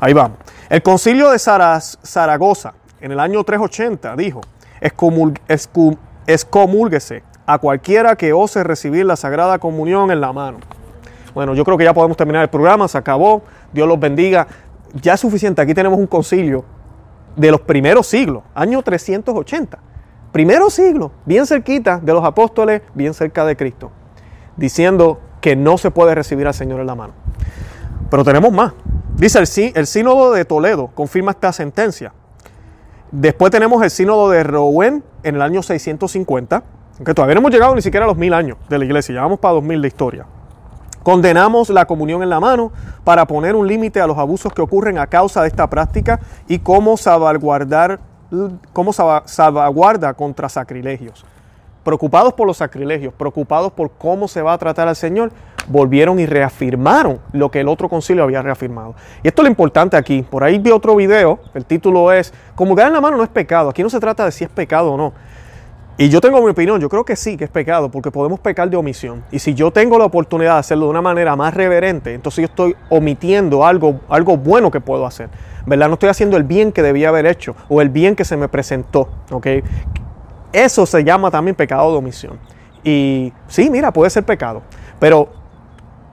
Ahí 0.00 0.12
vamos. 0.12 0.38
El 0.68 0.82
concilio 0.82 1.30
de 1.30 1.38
Zaragoza 1.38 2.74
en 3.00 3.12
el 3.12 3.20
año 3.20 3.42
380 3.44 4.16
dijo, 4.16 4.40
excomúlguese 6.26 7.22
a 7.46 7.58
cualquiera 7.58 8.16
que 8.16 8.32
ose 8.32 8.64
recibir 8.64 9.06
la 9.06 9.16
Sagrada 9.16 9.58
Comunión 9.58 10.10
en 10.10 10.20
la 10.20 10.32
mano. 10.32 10.58
Bueno, 11.34 11.54
yo 11.54 11.64
creo 11.64 11.78
que 11.78 11.84
ya 11.84 11.94
podemos 11.94 12.16
terminar 12.16 12.42
el 12.42 12.48
programa, 12.50 12.88
se 12.88 12.98
acabó, 12.98 13.42
Dios 13.72 13.86
los 13.86 14.00
bendiga. 14.00 14.46
Ya 15.02 15.14
es 15.14 15.20
suficiente, 15.20 15.60
aquí 15.62 15.74
tenemos 15.74 15.98
un 15.98 16.06
concilio 16.06 16.64
de 17.36 17.50
los 17.50 17.60
primeros 17.60 18.06
siglos, 18.06 18.42
año 18.54 18.82
380. 18.82 19.78
Primero 20.32 20.70
siglo, 20.70 21.12
bien 21.24 21.46
cerquita 21.46 21.98
de 21.98 22.12
los 22.12 22.24
apóstoles, 22.24 22.82
bien 22.94 23.14
cerca 23.14 23.44
de 23.44 23.56
Cristo, 23.56 23.90
diciendo 24.56 25.20
que 25.40 25.56
no 25.56 25.78
se 25.78 25.90
puede 25.90 26.14
recibir 26.14 26.46
al 26.46 26.54
Señor 26.54 26.80
en 26.80 26.86
la 26.86 26.94
mano. 26.94 27.12
Pero 28.10 28.24
tenemos 28.24 28.52
más. 28.52 28.72
Dice 29.16 29.38
el, 29.38 29.72
el 29.74 29.86
sínodo 29.86 30.32
de 30.32 30.44
Toledo, 30.44 30.88
confirma 30.88 31.32
esta 31.32 31.52
sentencia. 31.52 32.12
Después 33.10 33.50
tenemos 33.50 33.82
el 33.82 33.90
sínodo 33.90 34.30
de 34.30 34.42
Rouen 34.42 35.02
en 35.22 35.36
el 35.36 35.42
año 35.42 35.62
650, 35.62 36.62
que 37.04 37.14
todavía 37.14 37.34
no 37.34 37.40
hemos 37.40 37.52
llegado 37.52 37.74
ni 37.74 37.82
siquiera 37.82 38.04
a 38.04 38.08
los 38.08 38.16
mil 38.16 38.34
años 38.34 38.58
de 38.68 38.78
la 38.78 38.84
iglesia, 38.84 39.14
ya 39.14 39.20
vamos 39.22 39.38
para 39.38 39.54
2000 39.54 39.82
de 39.82 39.88
historia. 39.88 40.26
Condenamos 41.02 41.70
la 41.70 41.84
comunión 41.84 42.24
en 42.24 42.30
la 42.30 42.40
mano 42.40 42.72
para 43.04 43.26
poner 43.26 43.54
un 43.54 43.68
límite 43.68 44.00
a 44.00 44.08
los 44.08 44.18
abusos 44.18 44.52
que 44.52 44.60
ocurren 44.60 44.98
a 44.98 45.06
causa 45.06 45.40
de 45.42 45.48
esta 45.48 45.70
práctica 45.70 46.18
y 46.48 46.58
cómo 46.58 46.96
salvaguardar, 46.96 48.00
cómo 48.72 48.92
salvaguarda 48.92 50.14
contra 50.14 50.48
sacrilegios. 50.48 51.24
Preocupados 51.86 52.32
por 52.32 52.48
los 52.48 52.56
sacrilegios, 52.56 53.14
preocupados 53.14 53.70
por 53.70 53.92
cómo 53.92 54.26
se 54.26 54.42
va 54.42 54.52
a 54.52 54.58
tratar 54.58 54.88
al 54.88 54.96
Señor, 54.96 55.30
volvieron 55.68 56.18
y 56.18 56.26
reafirmaron 56.26 57.20
lo 57.30 57.48
que 57.52 57.60
el 57.60 57.68
otro 57.68 57.88
concilio 57.88 58.24
había 58.24 58.42
reafirmado. 58.42 58.96
Y 59.22 59.28
esto 59.28 59.42
es 59.42 59.44
lo 59.44 59.50
importante 59.50 59.96
aquí. 59.96 60.22
Por 60.28 60.42
ahí 60.42 60.58
vi 60.58 60.72
otro 60.72 60.96
video, 60.96 61.38
el 61.54 61.64
título 61.64 62.10
es, 62.10 62.34
comulgar 62.56 62.88
en 62.88 62.94
la 62.94 63.00
mano 63.00 63.16
no 63.16 63.22
es 63.22 63.28
pecado. 63.28 63.70
Aquí 63.70 63.84
no 63.84 63.88
se 63.88 64.00
trata 64.00 64.24
de 64.24 64.32
si 64.32 64.42
es 64.42 64.50
pecado 64.50 64.94
o 64.94 64.96
no. 64.96 65.12
Y 65.96 66.08
yo 66.08 66.20
tengo 66.20 66.42
mi 66.42 66.50
opinión, 66.50 66.80
yo 66.80 66.88
creo 66.88 67.04
que 67.04 67.14
sí, 67.14 67.36
que 67.36 67.44
es 67.44 67.50
pecado, 67.50 67.88
porque 67.88 68.10
podemos 68.10 68.40
pecar 68.40 68.68
de 68.68 68.76
omisión. 68.76 69.22
Y 69.30 69.38
si 69.38 69.54
yo 69.54 69.70
tengo 69.70 69.96
la 69.96 70.06
oportunidad 70.06 70.54
de 70.54 70.58
hacerlo 70.58 70.86
de 70.86 70.90
una 70.90 71.02
manera 71.02 71.36
más 71.36 71.54
reverente, 71.54 72.14
entonces 72.14 72.42
yo 72.42 72.46
estoy 72.46 72.74
omitiendo 72.88 73.64
algo, 73.64 74.00
algo 74.08 74.36
bueno 74.36 74.72
que 74.72 74.80
puedo 74.80 75.06
hacer. 75.06 75.28
¿Verdad? 75.66 75.86
No 75.86 75.94
estoy 75.94 76.08
haciendo 76.08 76.36
el 76.36 76.42
bien 76.42 76.72
que 76.72 76.82
debía 76.82 77.10
haber 77.10 77.26
hecho 77.26 77.54
o 77.68 77.80
el 77.80 77.90
bien 77.90 78.16
que 78.16 78.24
se 78.24 78.36
me 78.36 78.48
presentó. 78.48 79.08
¿ok? 79.30 79.46
Eso 80.52 80.86
se 80.86 81.04
llama 81.04 81.30
también 81.30 81.54
pecado 81.54 81.90
de 81.92 81.98
omisión. 81.98 82.38
Y 82.82 83.32
sí, 83.48 83.68
mira, 83.70 83.92
puede 83.92 84.10
ser 84.10 84.24
pecado. 84.24 84.62
Pero 84.98 85.28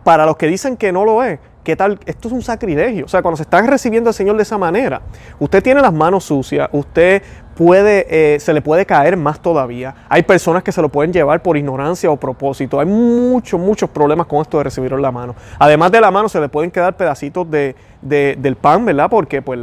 para 0.04 0.26
los 0.26 0.38
que 0.38 0.48
dicen 0.48 0.76
que 0.76 0.92
no 0.92 1.06
lo 1.06 1.24
es, 1.24 1.40
¿qué 1.64 1.76
tal? 1.76 2.00
Esto 2.06 2.28
es 2.28 2.34
un 2.34 2.42
sacrilegio. 2.42 3.06
O 3.06 3.08
sea, 3.08 3.22
cuando 3.22 3.38
se 3.38 3.44
está 3.44 3.62
recibiendo 3.62 4.10
al 4.10 4.14
Señor 4.14 4.36
de 4.36 4.44
esa 4.44 4.58
manera, 4.58 5.02
usted 5.40 5.64
tiene 5.64 5.82
las 5.82 5.94
manos 5.94 6.26
sucias, 6.26 6.68
usted 6.72 7.22
puede, 7.56 8.36
eh, 8.36 8.40
se 8.40 8.54
le 8.54 8.62
puede 8.62 8.86
caer 8.86 9.18
más 9.18 9.40
todavía. 9.40 9.96
Hay 10.10 10.24
personas 10.24 10.64
que 10.64 10.72
se 10.72 10.82
lo 10.82 10.90
pueden 10.90 11.14
llevar 11.14 11.42
por 11.42 11.58
ignorancia 11.58 12.10
o 12.10 12.18
propósito. 12.18 12.80
Hay 12.80 12.86
muchos, 12.86 13.60
muchos 13.60 13.90
problemas 13.90 14.28
con 14.28 14.42
esto 14.42 14.58
de 14.58 14.66
recibirlo 14.66 14.98
en 14.98 15.04
la 15.04 15.12
mano. 15.12 15.36
Además 15.60 15.92
de 15.92 16.02
la 16.02 16.12
mano, 16.12 16.30
se 16.30 16.40
le 16.40 16.50
pueden 16.50 16.72
quedar 16.72 16.96
pedacitos 16.96 17.50
de, 17.50 17.76
del 18.02 18.56
pan, 18.56 18.86
¿verdad? 18.86 19.10
Porque 19.10 19.42
pues 19.42 19.60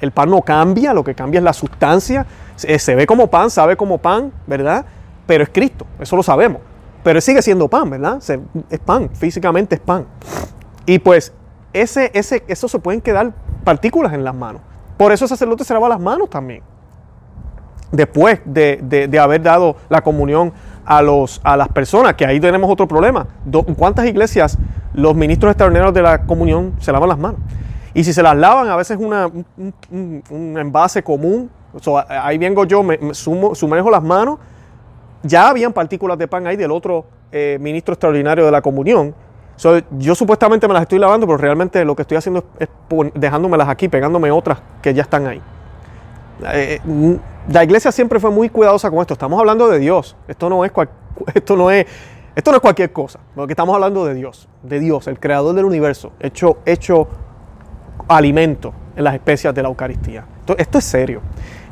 el 0.00 0.12
pan 0.12 0.30
no 0.30 0.42
cambia, 0.42 0.94
lo 0.94 1.04
que 1.04 1.14
cambia 1.14 1.38
es 1.38 1.44
la 1.44 1.52
sustancia. 1.52 2.26
Se, 2.56 2.94
ve 2.94 3.06
como 3.06 3.28
pan, 3.28 3.50
sabe 3.50 3.76
como 3.76 3.98
pan, 3.98 4.32
¿verdad? 4.46 4.84
Pero 5.26 5.44
es 5.44 5.50
Cristo, 5.50 5.86
eso 6.00 6.16
lo 6.16 6.22
sabemos. 6.22 6.62
Pero 7.02 7.20
sigue 7.20 7.42
siendo 7.42 7.68
pan, 7.68 7.90
¿verdad? 7.90 8.18
es 8.70 8.78
pan, 8.80 9.10
físicamente 9.14 9.76
es 9.76 9.80
pan. 9.80 10.06
Y 10.86 10.98
pues 10.98 11.32
ese, 11.72 12.10
eso 12.14 12.68
se 12.68 12.78
pueden 12.78 13.00
quedar 13.00 13.32
partículas 13.64 14.12
en 14.12 14.24
las 14.24 14.34
manos. 14.34 14.62
Por 14.96 15.12
eso 15.12 15.26
el 15.26 15.28
sacerdote 15.28 15.64
se 15.64 15.74
lava 15.74 15.88
las 15.88 16.00
manos 16.00 16.28
también 16.28 16.62
después 17.92 18.40
de, 18.44 19.18
haber 19.20 19.42
dado 19.42 19.76
la 19.88 20.00
comunión 20.02 20.52
a, 20.84 21.02
los, 21.02 21.40
a 21.44 21.56
las 21.56 21.68
personas, 21.68 22.14
que 22.14 22.26
ahí 22.26 22.40
tenemos 22.40 22.70
otro 22.70 22.86
problema. 22.86 23.26
¿En 23.52 23.74
cuántas 23.74 24.06
iglesias 24.06 24.58
los 24.94 25.14
ministros 25.14 25.50
extraordinarios 25.50 25.94
de 25.94 26.02
la 26.02 26.22
comunión 26.22 26.74
se 26.78 26.92
lavan 26.92 27.08
las 27.08 27.18
manos? 27.18 27.40
Y 27.94 28.04
si 28.04 28.12
se 28.12 28.22
las 28.22 28.36
lavan, 28.36 28.68
a 28.68 28.76
veces 28.76 28.96
una, 29.00 29.26
un, 29.26 30.54
envase 30.58 31.02
común, 31.02 31.50
ahí 32.08 32.38
vengo 32.38 32.64
yo, 32.64 32.82
me, 32.82 32.98
sumo, 33.12 33.54
sumerjo 33.54 33.90
las 33.90 34.02
manos, 34.02 34.38
ya 35.22 35.48
habían 35.48 35.72
partículas 35.72 36.16
de 36.16 36.28
pan 36.28 36.46
ahí 36.46 36.56
del 36.56 36.70
otro 36.70 37.06
eh, 37.32 37.58
ministro 37.60 37.94
extraordinario 37.94 38.44
de 38.44 38.52
la 38.52 38.62
comunión. 38.62 39.14
yo 39.98 40.14
supuestamente 40.14 40.68
me 40.68 40.74
las 40.74 40.82
estoy 40.82 40.98
lavando, 40.98 41.26
pero 41.26 41.38
realmente 41.38 41.84
lo 41.84 41.96
que 41.96 42.02
estoy 42.02 42.16
haciendo 42.16 42.44
es, 42.58 42.68
es 42.68 43.12
dejándomelas 43.14 43.68
aquí, 43.68 43.88
pegándome 43.88 44.30
otras 44.30 44.60
que 44.80 44.94
ya 44.94 45.02
están 45.02 45.26
ahí. 45.26 45.42
Eh, 46.52 46.80
la 47.48 47.64
iglesia 47.64 47.90
siempre 47.92 48.20
fue 48.20 48.30
muy 48.30 48.48
cuidadosa 48.48 48.90
con 48.90 49.00
esto. 49.00 49.14
Estamos 49.14 49.38
hablando 49.38 49.68
de 49.68 49.78
Dios. 49.78 50.16
Esto 50.26 50.48
no 50.48 50.64
es, 50.64 50.72
esto 51.34 51.56
no 51.56 51.70
es, 51.70 51.86
esto 52.34 52.50
no 52.50 52.56
es 52.56 52.60
cualquier 52.60 52.92
cosa. 52.92 53.20
Porque 53.34 53.52
estamos 53.52 53.74
hablando 53.74 54.04
de 54.04 54.14
Dios, 54.14 54.48
de 54.62 54.80
Dios, 54.80 55.06
el 55.08 55.18
creador 55.18 55.54
del 55.54 55.64
universo, 55.64 56.12
hecho, 56.20 56.58
hecho 56.64 57.08
alimento 58.08 58.72
en 58.96 59.04
las 59.04 59.14
especias 59.14 59.54
de 59.54 59.62
la 59.62 59.68
Eucaristía. 59.68 60.24
esto 60.56 60.78
es 60.78 60.84
serio. 60.84 61.20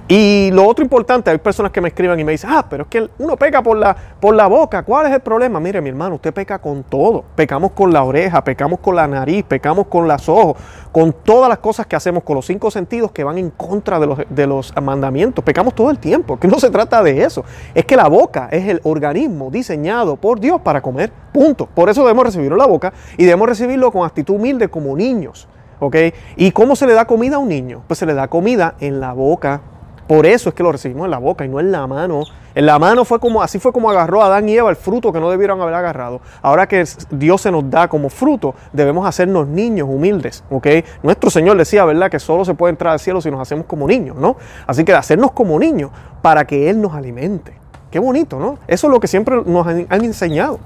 Y 0.08 0.52
lo 0.52 0.64
otro 0.64 0.84
importante, 0.84 1.30
hay 1.30 1.38
personas 1.38 1.72
que 1.72 1.80
me 1.80 1.88
escriben 1.88 2.20
y 2.20 2.22
me 2.22 2.30
dicen, 2.30 2.50
ah, 2.52 2.64
pero 2.70 2.84
es 2.84 2.88
que 2.88 3.10
uno 3.18 3.36
peca 3.36 3.60
por 3.60 3.76
la, 3.76 3.96
por 4.20 4.36
la 4.36 4.46
boca, 4.46 4.84
¿cuál 4.84 5.06
es 5.06 5.12
el 5.12 5.18
problema? 5.18 5.58
Mire, 5.58 5.80
mi 5.80 5.88
hermano, 5.88 6.14
usted 6.14 6.32
peca 6.32 6.60
con 6.60 6.84
todo. 6.84 7.24
Pecamos 7.34 7.72
con 7.72 7.92
la 7.92 8.04
oreja, 8.04 8.44
pecamos 8.44 8.78
con 8.78 8.94
la 8.94 9.08
nariz, 9.08 9.44
pecamos 9.44 9.88
con 9.88 10.06
los 10.06 10.28
ojos, 10.28 10.56
con 10.92 11.12
todas 11.12 11.48
las 11.48 11.58
cosas 11.58 11.86
que 11.86 11.96
hacemos, 11.96 12.22
con 12.22 12.36
los 12.36 12.46
cinco 12.46 12.70
sentidos 12.70 13.10
que 13.10 13.24
van 13.24 13.36
en 13.38 13.50
contra 13.50 13.98
de 13.98 14.06
los, 14.06 14.20
de 14.30 14.46
los 14.46 14.72
mandamientos. 14.80 15.44
Pecamos 15.44 15.74
todo 15.74 15.90
el 15.90 15.98
tiempo, 15.98 16.38
que 16.38 16.46
no 16.46 16.60
se 16.60 16.70
trata 16.70 17.02
de 17.02 17.24
eso. 17.24 17.44
Es 17.74 17.84
que 17.84 17.96
la 17.96 18.06
boca 18.06 18.48
es 18.52 18.68
el 18.68 18.80
organismo 18.84 19.50
diseñado 19.50 20.14
por 20.14 20.38
Dios 20.38 20.60
para 20.60 20.80
comer, 20.80 21.10
punto. 21.32 21.66
Por 21.66 21.88
eso 21.88 22.02
debemos 22.02 22.26
recibirlo 22.26 22.54
en 22.54 22.60
la 22.60 22.66
boca 22.66 22.92
y 23.16 23.24
debemos 23.24 23.48
recibirlo 23.48 23.90
con 23.90 24.06
actitud 24.06 24.36
humilde 24.36 24.68
como 24.68 24.96
niños. 24.96 25.48
¿ok? 25.80 25.96
¿Y 26.36 26.52
cómo 26.52 26.76
se 26.76 26.86
le 26.86 26.92
da 26.92 27.06
comida 27.06 27.36
a 27.36 27.38
un 27.40 27.48
niño? 27.48 27.82
Pues 27.88 27.98
se 27.98 28.06
le 28.06 28.14
da 28.14 28.28
comida 28.28 28.76
en 28.78 29.00
la 29.00 29.12
boca 29.12 29.62
por 30.06 30.26
eso 30.26 30.48
es 30.48 30.54
que 30.54 30.62
lo 30.62 30.70
recibimos 30.72 31.04
en 31.06 31.10
la 31.10 31.18
boca 31.18 31.44
y 31.44 31.48
no 31.48 31.58
en 31.58 31.72
la 31.72 31.86
mano. 31.86 32.22
En 32.54 32.64
la 32.64 32.78
mano 32.78 33.04
fue 33.04 33.18
como, 33.18 33.42
así 33.42 33.58
fue 33.58 33.72
como 33.72 33.90
agarró 33.90 34.22
a 34.22 34.26
Adán 34.26 34.48
y 34.48 34.56
Eva 34.56 34.70
el 34.70 34.76
fruto 34.76 35.12
que 35.12 35.20
no 35.20 35.30
debieron 35.30 35.60
haber 35.60 35.74
agarrado. 35.74 36.20
Ahora 36.42 36.66
que 36.66 36.84
Dios 37.10 37.42
se 37.42 37.50
nos 37.50 37.68
da 37.68 37.88
como 37.88 38.08
fruto, 38.08 38.54
debemos 38.72 39.06
hacernos 39.06 39.46
niños 39.48 39.88
humildes, 39.90 40.44
¿ok? 40.50 40.66
Nuestro 41.02 41.28
Señor 41.28 41.56
decía, 41.58 41.84
¿verdad? 41.84 42.10
Que 42.10 42.18
solo 42.18 42.44
se 42.44 42.54
puede 42.54 42.70
entrar 42.70 42.92
al 42.92 43.00
cielo 43.00 43.20
si 43.20 43.30
nos 43.30 43.40
hacemos 43.40 43.66
como 43.66 43.86
niños, 43.86 44.16
¿no? 44.16 44.36
Así 44.66 44.84
que 44.84 44.94
hacernos 44.94 45.32
como 45.32 45.58
niños 45.58 45.90
para 46.22 46.46
que 46.46 46.70
Él 46.70 46.80
nos 46.80 46.94
alimente. 46.94 47.54
Qué 47.90 47.98
bonito, 47.98 48.38
¿no? 48.38 48.58
Eso 48.68 48.86
es 48.86 48.92
lo 48.92 49.00
que 49.00 49.08
siempre 49.08 49.42
nos 49.44 49.66
han, 49.66 50.04
enseñado. 50.04 50.60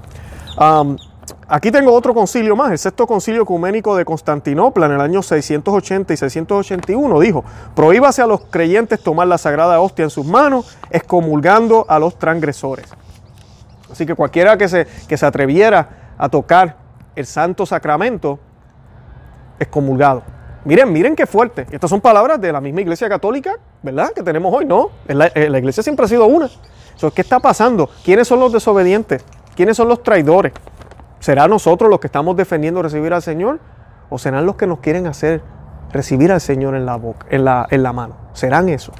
Aquí 1.53 1.69
tengo 1.69 1.93
otro 1.93 2.13
concilio 2.13 2.55
más, 2.55 2.71
el 2.71 2.77
sexto 2.77 3.05
concilio 3.05 3.41
ecuménico 3.41 3.93
de 3.97 4.05
Constantinopla 4.05 4.85
en 4.85 4.93
el 4.93 5.01
año 5.01 5.21
680 5.21 6.13
y 6.13 6.15
681 6.15 7.19
dijo, 7.19 7.43
prohíbase 7.75 8.21
a 8.21 8.25
los 8.25 8.45
creyentes 8.45 9.01
tomar 9.03 9.27
la 9.27 9.37
sagrada 9.37 9.81
hostia 9.81 10.03
en 10.03 10.11
sus 10.11 10.25
manos, 10.25 10.77
excomulgando 10.89 11.85
a 11.89 11.99
los 11.99 12.17
transgresores. 12.17 12.85
Así 13.91 14.05
que 14.05 14.15
cualquiera 14.15 14.55
que 14.55 14.69
se, 14.69 14.87
que 15.09 15.17
se 15.17 15.25
atreviera 15.25 16.13
a 16.17 16.29
tocar 16.29 16.77
el 17.17 17.25
santo 17.25 17.65
sacramento, 17.65 18.39
excomulgado. 19.59 20.23
Miren, 20.63 20.93
miren 20.93 21.17
qué 21.17 21.25
fuerte. 21.25 21.67
Estas 21.69 21.89
son 21.89 21.99
palabras 21.99 22.39
de 22.39 22.53
la 22.53 22.61
misma 22.61 22.79
iglesia 22.79 23.09
católica, 23.09 23.57
¿verdad? 23.83 24.13
Que 24.13 24.23
tenemos 24.23 24.55
hoy, 24.55 24.63
¿no? 24.63 24.91
La, 25.05 25.25
eh, 25.25 25.49
la 25.49 25.59
iglesia 25.59 25.83
siempre 25.83 26.05
ha 26.05 26.07
sido 26.07 26.27
una. 26.27 26.49
¿Qué 27.13 27.21
está 27.21 27.41
pasando? 27.41 27.89
¿Quiénes 28.05 28.29
son 28.29 28.39
los 28.39 28.53
desobedientes? 28.53 29.25
¿Quiénes 29.53 29.75
son 29.75 29.89
los 29.89 30.01
traidores? 30.01 30.53
¿Será 31.21 31.47
nosotros 31.47 31.87
los 31.87 31.99
que 31.99 32.07
estamos 32.07 32.35
defendiendo 32.35 32.81
recibir 32.81 33.13
al 33.13 33.21
Señor? 33.21 33.59
¿O 34.09 34.17
serán 34.17 34.47
los 34.47 34.55
que 34.55 34.65
nos 34.65 34.79
quieren 34.79 35.05
hacer 35.05 35.43
recibir 35.93 36.31
al 36.31 36.41
Señor 36.41 36.75
en 36.75 36.83
la, 36.83 36.95
boca, 36.95 37.27
en 37.29 37.45
la, 37.45 37.67
en 37.69 37.83
la 37.83 37.93
mano? 37.93 38.15
¿Serán 38.33 38.69
eso? 38.69 38.91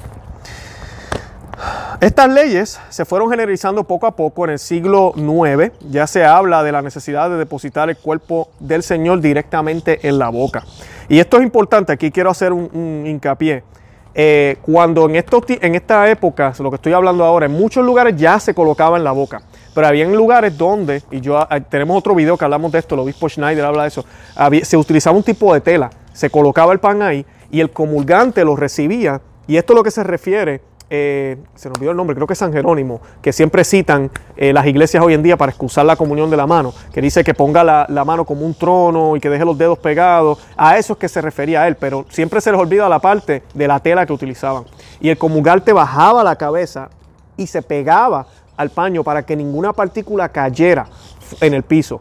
Estas 2.00 2.28
leyes 2.30 2.80
se 2.90 3.04
fueron 3.04 3.28
generalizando 3.28 3.82
poco 3.82 4.06
a 4.06 4.14
poco 4.14 4.44
en 4.44 4.52
el 4.52 4.60
siglo 4.60 5.12
IX. 5.16 5.72
Ya 5.90 6.06
se 6.06 6.24
habla 6.24 6.62
de 6.62 6.70
la 6.70 6.80
necesidad 6.80 7.28
de 7.28 7.38
depositar 7.38 7.90
el 7.90 7.96
cuerpo 7.96 8.50
del 8.60 8.84
Señor 8.84 9.20
directamente 9.20 10.06
en 10.08 10.20
la 10.20 10.28
boca. 10.28 10.62
Y 11.08 11.18
esto 11.18 11.38
es 11.38 11.42
importante, 11.42 11.92
aquí 11.92 12.12
quiero 12.12 12.30
hacer 12.30 12.52
un, 12.52 13.04
hincapié. 13.04 13.64
Eh, 14.14 14.58
cuando 14.62 15.08
en, 15.08 15.16
estos, 15.16 15.42
en 15.48 15.74
esta 15.74 16.08
época, 16.08 16.52
lo 16.60 16.70
que 16.70 16.76
estoy 16.76 16.92
hablando 16.92 17.24
ahora, 17.24 17.46
en 17.46 17.52
muchos 17.52 17.84
lugares 17.84 18.14
ya 18.16 18.38
se 18.38 18.54
colocaba 18.54 18.96
en 18.96 19.02
la 19.02 19.10
boca. 19.10 19.42
Pero 19.74 19.86
había 19.86 20.06
lugares 20.06 20.56
donde, 20.56 21.02
y 21.10 21.20
yo 21.20 21.38
ah, 21.38 21.60
tenemos 21.60 21.96
otro 21.96 22.14
video 22.14 22.36
que 22.36 22.44
hablamos 22.44 22.72
de 22.72 22.78
esto, 22.78 22.94
el 22.94 23.00
obispo 23.00 23.28
Schneider 23.28 23.64
habla 23.64 23.82
de 23.82 23.88
eso, 23.88 24.04
se 24.62 24.76
utilizaba 24.76 25.16
un 25.16 25.22
tipo 25.22 25.52
de 25.54 25.60
tela, 25.60 25.90
se 26.12 26.30
colocaba 26.30 26.72
el 26.72 26.80
pan 26.80 27.02
ahí 27.02 27.24
y 27.50 27.60
el 27.60 27.70
comulgante 27.70 28.44
lo 28.44 28.56
recibía. 28.56 29.20
Y 29.46 29.56
esto 29.56 29.72
es 29.72 29.76
lo 29.76 29.82
que 29.82 29.90
se 29.90 30.04
refiere 30.04 30.60
eh, 30.94 31.38
se 31.54 31.70
nos 31.70 31.78
olvidó 31.78 31.92
el 31.92 31.96
nombre, 31.96 32.14
creo 32.14 32.26
que 32.26 32.34
es 32.34 32.38
San 32.38 32.52
Jerónimo, 32.52 33.00
que 33.22 33.32
siempre 33.32 33.64
citan 33.64 34.10
eh, 34.36 34.52
las 34.52 34.66
iglesias 34.66 35.02
hoy 35.02 35.14
en 35.14 35.22
día 35.22 35.38
para 35.38 35.48
excusar 35.48 35.86
la 35.86 35.96
comunión 35.96 36.28
de 36.28 36.36
la 36.36 36.46
mano, 36.46 36.74
que 36.92 37.00
dice 37.00 37.24
que 37.24 37.32
ponga 37.32 37.64
la, 37.64 37.86
la, 37.88 38.04
mano 38.04 38.26
como 38.26 38.44
un 38.44 38.52
trono 38.52 39.16
y 39.16 39.20
que 39.20 39.30
deje 39.30 39.42
los 39.46 39.56
dedos 39.56 39.78
pegados. 39.78 40.38
A 40.54 40.76
eso 40.76 40.92
es 40.92 40.98
que 40.98 41.08
se 41.08 41.22
refería 41.22 41.62
a 41.62 41.68
él, 41.68 41.76
pero 41.76 42.04
siempre 42.10 42.42
se 42.42 42.52
les 42.52 42.60
olvida 42.60 42.90
la 42.90 42.98
parte 42.98 43.42
de 43.54 43.66
la 43.66 43.80
tela 43.80 44.04
que 44.04 44.12
utilizaban. 44.12 44.64
Y 45.00 45.08
el 45.08 45.16
comulgante 45.16 45.72
bajaba 45.72 46.22
la 46.22 46.36
cabeza 46.36 46.90
y 47.38 47.46
se 47.46 47.62
pegaba 47.62 48.26
al 48.56 48.70
paño 48.70 49.02
para 49.02 49.22
que 49.24 49.36
ninguna 49.36 49.72
partícula 49.72 50.28
cayera 50.28 50.86
en 51.40 51.54
el 51.54 51.62
piso. 51.62 52.00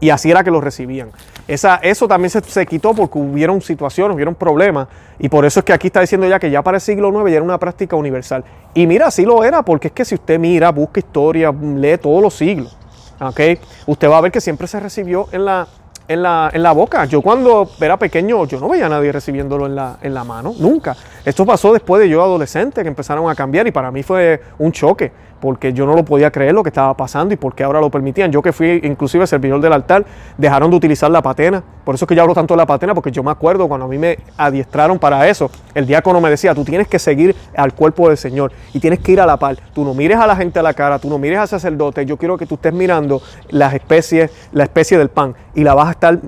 Y 0.00 0.10
así 0.10 0.30
era 0.30 0.42
que 0.42 0.50
lo 0.50 0.60
recibían. 0.60 1.12
Esa, 1.46 1.76
eso 1.76 2.08
también 2.08 2.30
se, 2.30 2.66
quitó 2.66 2.92
porque 2.92 3.18
hubieron 3.18 3.60
situaciones, 3.60 4.14
hubieron 4.14 4.34
problemas. 4.34 4.88
Y 5.18 5.28
por 5.28 5.44
eso 5.44 5.60
es 5.60 5.64
que 5.64 5.72
aquí 5.72 5.88
está 5.88 6.00
diciendo 6.00 6.26
ya 6.28 6.40
que 6.40 6.50
ya 6.50 6.60
para 6.62 6.78
el 6.78 6.80
siglo 6.80 7.08
IX 7.10 7.30
ya 7.30 7.36
era 7.36 7.44
una 7.44 7.58
práctica 7.58 7.94
universal. 7.94 8.44
Y 8.74 8.86
mira, 8.86 9.06
así 9.06 9.24
lo 9.24 9.44
era, 9.44 9.62
porque 9.62 9.88
es 9.88 9.92
que 9.92 10.04
si 10.04 10.16
usted 10.16 10.40
mira, 10.40 10.72
busca 10.72 10.98
historia, 10.98 11.52
lee 11.52 11.98
todos 11.98 12.20
los 12.20 12.34
siglos, 12.34 12.76
¿okay? 13.20 13.58
usted 13.86 14.10
va 14.10 14.18
a 14.18 14.20
ver 14.22 14.32
que 14.32 14.40
siempre 14.40 14.66
se 14.66 14.80
recibió 14.80 15.28
en 15.30 15.44
la, 15.44 15.68
en 16.08 16.22
la, 16.22 16.50
en 16.52 16.62
la 16.64 16.72
boca. 16.72 17.04
Yo 17.04 17.22
cuando 17.22 17.70
era 17.80 17.96
pequeño, 17.96 18.44
yo 18.46 18.58
no 18.58 18.68
veía 18.68 18.86
a 18.86 18.88
nadie 18.88 19.12
recibiéndolo 19.12 19.66
en 19.66 19.76
la, 19.76 19.98
en 20.02 20.14
la 20.14 20.24
mano, 20.24 20.52
nunca. 20.58 20.96
Esto 21.24 21.46
pasó 21.46 21.72
después 21.72 22.02
de 22.02 22.08
yo 22.08 22.22
adolescente, 22.22 22.82
que 22.82 22.88
empezaron 22.88 23.30
a 23.30 23.36
cambiar 23.36 23.68
y 23.68 23.70
para 23.70 23.92
mí 23.92 24.02
fue 24.02 24.40
un 24.58 24.72
choque 24.72 25.12
porque 25.42 25.72
yo 25.72 25.86
no 25.86 25.96
lo 25.96 26.04
podía 26.04 26.30
creer 26.30 26.54
lo 26.54 26.62
que 26.62 26.68
estaba 26.68 26.96
pasando 26.96 27.34
y 27.34 27.36
porque 27.36 27.64
ahora 27.64 27.80
lo 27.80 27.90
permitían. 27.90 28.30
Yo 28.30 28.40
que 28.40 28.52
fui 28.52 28.80
inclusive 28.84 29.26
servidor 29.26 29.60
del 29.60 29.72
altar, 29.72 30.04
dejaron 30.38 30.70
de 30.70 30.76
utilizar 30.76 31.10
la 31.10 31.20
patena. 31.20 31.64
Por 31.84 31.96
eso 31.96 32.04
es 32.04 32.08
que 32.08 32.14
yo 32.14 32.22
hablo 32.22 32.32
tanto 32.32 32.54
de 32.54 32.58
la 32.58 32.66
patena, 32.66 32.94
porque 32.94 33.10
yo 33.10 33.24
me 33.24 33.32
acuerdo 33.32 33.66
cuando 33.66 33.86
a 33.86 33.88
mí 33.88 33.98
me 33.98 34.20
adiestraron 34.36 35.00
para 35.00 35.28
eso, 35.28 35.50
el 35.74 35.84
diácono 35.84 36.20
me 36.20 36.30
decía, 36.30 36.54
tú 36.54 36.64
tienes 36.64 36.86
que 36.86 37.00
seguir 37.00 37.34
al 37.56 37.74
cuerpo 37.74 38.06
del 38.06 38.18
Señor 38.18 38.52
y 38.72 38.78
tienes 38.78 39.00
que 39.00 39.10
ir 39.10 39.20
a 39.20 39.26
la 39.26 39.36
par. 39.36 39.56
Tú 39.74 39.84
no 39.84 39.94
mires 39.94 40.18
a 40.18 40.28
la 40.28 40.36
gente 40.36 40.60
a 40.60 40.62
la 40.62 40.74
cara, 40.74 41.00
tú 41.00 41.10
no 41.10 41.18
mires 41.18 41.40
al 41.40 41.48
sacerdote, 41.48 42.06
yo 42.06 42.16
quiero 42.16 42.38
que 42.38 42.46
tú 42.46 42.54
estés 42.54 42.72
mirando 42.72 43.20
las 43.50 43.74
especies, 43.74 44.30
la 44.52 44.62
especie 44.62 44.96
del 44.96 45.08
pan 45.08 45.34
y 45.56 45.64
la 45.64 45.74
vas 45.74 45.88
a 45.88 45.90
estar 45.90 46.20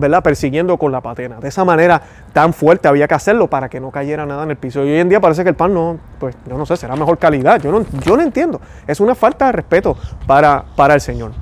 ¿verdad? 0.00 0.22
persiguiendo 0.22 0.76
con 0.76 0.92
la 0.92 1.00
patena. 1.00 1.38
De 1.40 1.48
esa 1.48 1.64
manera 1.64 2.02
tan 2.32 2.52
fuerte 2.52 2.88
había 2.88 3.06
que 3.06 3.14
hacerlo 3.14 3.48
para 3.48 3.68
que 3.68 3.80
no 3.80 3.90
cayera 3.90 4.26
nada 4.26 4.44
en 4.44 4.50
el 4.50 4.56
piso. 4.56 4.84
Y 4.84 4.90
hoy 4.90 4.98
en 4.98 5.08
día 5.08 5.20
parece 5.20 5.42
que 5.42 5.50
el 5.50 5.56
pan 5.56 5.74
no, 5.74 5.98
pues 6.18 6.36
yo 6.46 6.56
no 6.56 6.66
sé, 6.66 6.76
será 6.76 6.96
mejor 6.96 7.18
calidad. 7.18 7.60
Yo 7.60 7.70
no, 7.70 7.84
yo 8.04 8.16
no 8.16 8.22
entiendo. 8.22 8.60
Es 8.86 9.00
una 9.00 9.14
falta 9.14 9.46
de 9.46 9.52
respeto 9.52 9.96
para, 10.26 10.64
para 10.74 10.94
el 10.94 11.00
Señor. 11.00 11.32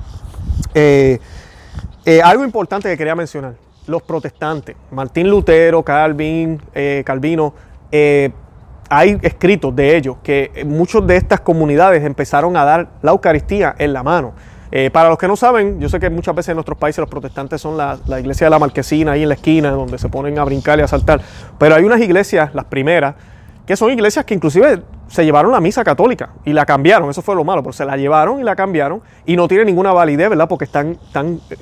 Eh, 0.75 1.19
eh, 2.05 2.23
algo 2.23 2.45
importante 2.45 2.89
que 2.89 2.97
quería 2.97 3.15
mencionar. 3.15 3.55
Los 3.87 4.03
protestantes, 4.03 4.77
Martín 4.91 5.31
Lutero, 5.31 5.83
Calvin, 5.83 6.61
eh, 6.75 7.03
Calvino, 7.07 7.55
hay 8.91 9.19
escritos 9.23 9.75
de 9.75 9.97
ellos 9.97 10.17
que 10.23 10.65
muchas 10.67 11.07
de 11.07 11.17
estas 11.17 11.41
comunidades 11.41 12.05
empezaron 12.05 12.57
a 12.57 12.65
dar 12.65 12.89
la 13.01 13.13
Eucaristía 13.13 13.75
en 13.79 13.93
la 13.93 14.03
mano. 14.03 14.35
Eh, 14.71 14.91
para 14.91 15.09
los 15.09 15.19
que 15.19 15.29
no 15.29 15.37
saben, 15.37 15.81
yo 15.81 15.89
sé 15.89 15.99
que 15.99 16.11
muchas 16.11 16.35
veces 16.35 16.51
en 16.51 16.57
nuestros 16.57 16.77
países 16.77 16.99
los 16.99 17.09
protestantes 17.09 17.61
son 17.61 17.77
la, 17.77 17.99
iglesia 18.19 18.47
de 18.47 18.51
la 18.51 18.59
marquesina 18.59 19.13
ahí 19.13 19.23
en 19.23 19.29
la 19.29 19.35
esquina, 19.35 19.71
donde 19.71 19.99
se 19.99 20.09
ponen 20.09 20.39
a 20.39 20.45
brincar 20.45 20.79
y 20.79 20.83
a 20.83 20.89
saltar. 20.89 21.21
Pero 21.59 21.75
hay 21.75 21.85
unas 21.85 22.01
iglesias, 22.01 22.55
las 22.55 22.67
primeras, 22.67 23.15
que 23.67 23.77
son 23.77 23.91
iglesias 23.91 24.25
que 24.25 24.35
inclusive 24.35 24.83
se 25.09 25.25
llevaron 25.25 25.53
la 25.53 25.61
misa 25.61 25.85
católica 25.85 26.31
y 26.45 26.53
la 26.53 26.65
cambiaron, 26.65 27.11
eso 27.11 27.23
fue 27.23 27.35
lo 27.35 27.45
malo, 27.45 27.63
pero 27.63 27.73
se 27.73 27.85
la 27.85 27.97
llevaron 27.97 28.41
y 28.41 28.43
la 28.43 28.57
cambiaron 28.57 29.03
y 29.27 29.37
no 29.37 29.49
tiene 29.49 29.65
ninguna 29.65 29.93
validez, 29.93 30.29
¿verdad? 30.31 30.49
Porque 30.49 30.65
están, 30.65 30.99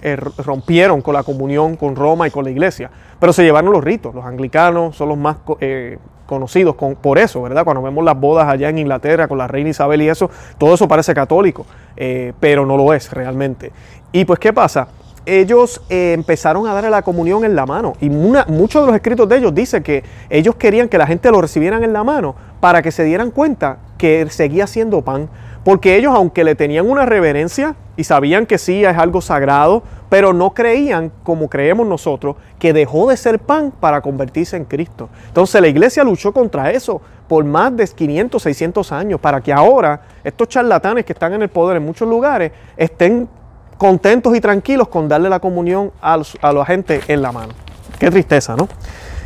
eh, 0.03 0.17
rompieron 0.17 1.03
con 1.03 1.15
la 1.15 1.23
comunión 1.23 1.77
con 1.77 1.97
Roma 1.97 2.29
y 2.29 2.31
con 2.31 2.45
la 2.45 2.51
iglesia, 2.51 2.91
pero 3.19 3.33
se 3.33 3.43
llevaron 3.43 3.73
los 3.73 3.83
ritos, 3.83 4.15
los 4.15 4.25
anglicanos 4.25 4.97
son 4.97 5.09
los 5.09 5.19
más 5.19 5.39
eh, 5.61 5.99
conocidos 6.27 6.77
por 7.01 7.19
eso, 7.19 7.43
¿verdad? 7.43 7.65
Cuando 7.65 7.83
vemos 7.83 8.05
las 8.05 8.19
bodas 8.19 8.49
allá 8.49 8.69
en 8.69 8.79
Inglaterra 8.79 9.29
con 9.29 9.39
la 9.39 9.47
reina 9.47 9.71
Isabel 9.71 10.03
y 10.03 10.09
eso, 10.09 10.31
todo 10.59 10.75
eso 10.75 10.87
parece 10.89 11.15
católico, 11.15 11.67
eh, 11.97 12.33
pero 12.41 12.67
no 12.67 12.77
lo 12.77 12.93
es 12.93 13.11
realmente. 13.13 13.73
Y 14.13 14.25
pues, 14.25 14.39
¿qué 14.39 14.53
pasa? 14.53 14.89
Ellos 15.25 15.83
eh, 15.89 16.13
empezaron 16.13 16.67
a 16.69 16.75
darle 16.75 16.91
la 16.91 17.03
comunión 17.03 17.45
en 17.45 17.57
la 17.57 17.67
mano 17.67 17.95
y 18.01 18.11
muchos 18.11 18.83
de 18.83 18.87
los 18.87 18.95
escritos 18.95 19.29
de 19.29 19.39
ellos 19.39 19.55
dicen 19.55 19.83
que 19.83 20.05
ellos 20.31 20.55
querían 20.55 20.89
que 20.89 20.99
la 20.99 21.07
gente 21.07 21.31
lo 21.33 21.41
recibieran 21.41 21.83
en 21.83 21.93
la 21.93 22.05
mano 22.05 22.37
para 22.61 22.81
que 22.81 22.93
se 22.93 23.03
dieran 23.03 23.33
cuenta 23.33 23.79
que 23.99 24.27
seguía 24.31 24.67
siendo 24.67 25.03
pan. 25.03 25.29
Porque 25.65 25.97
ellos, 25.97 26.15
aunque 26.15 26.45
le 26.45 26.55
tenían 26.55 26.89
una 26.89 27.07
reverencia 27.07 27.75
y 27.97 28.05
sabían 28.05 28.47
que 28.47 28.57
sí 28.57 28.85
es 28.85 28.97
algo 28.97 29.21
sagrado, 29.21 29.83
pero 30.09 30.33
no 30.33 30.55
creían, 30.55 31.11
como 31.23 31.49
creemos 31.49 31.87
nosotros, 31.87 32.37
que 32.59 32.73
dejó 32.73 33.09
de 33.09 33.17
ser 33.17 33.39
pan 33.39 33.73
para 33.79 34.01
convertirse 34.01 34.57
en 34.57 34.65
Cristo. 34.65 35.09
Entonces 35.29 35.61
la 35.61 35.69
iglesia 35.69 36.05
luchó 36.05 36.33
contra 36.33 36.71
eso 36.71 37.01
por 37.29 37.45
más 37.45 37.77
de 37.77 37.87
500, 37.87 38.43
600 38.43 38.93
años, 38.93 39.21
para 39.21 39.41
que 39.41 39.53
ahora 39.53 40.01
estos 40.23 40.49
charlatanes 40.49 41.05
que 41.05 41.13
están 41.13 41.33
en 41.33 41.43
el 41.43 41.49
poder 41.49 41.77
en 41.79 41.85
muchos 41.85 42.09
lugares 42.09 42.53
estén 42.77 43.29
contentos 43.77 44.35
y 44.37 44.41
tranquilos 44.41 44.89
con 44.89 45.09
darle 45.09 45.29
la 45.29 45.41
comunión 45.41 45.93
a, 46.01 46.19
la 46.53 46.65
gente 46.65 47.01
en 47.09 47.23
la 47.23 47.33
mano. 47.33 47.53
Qué 47.99 48.11
tristeza, 48.11 48.57
¿no? 48.57 48.69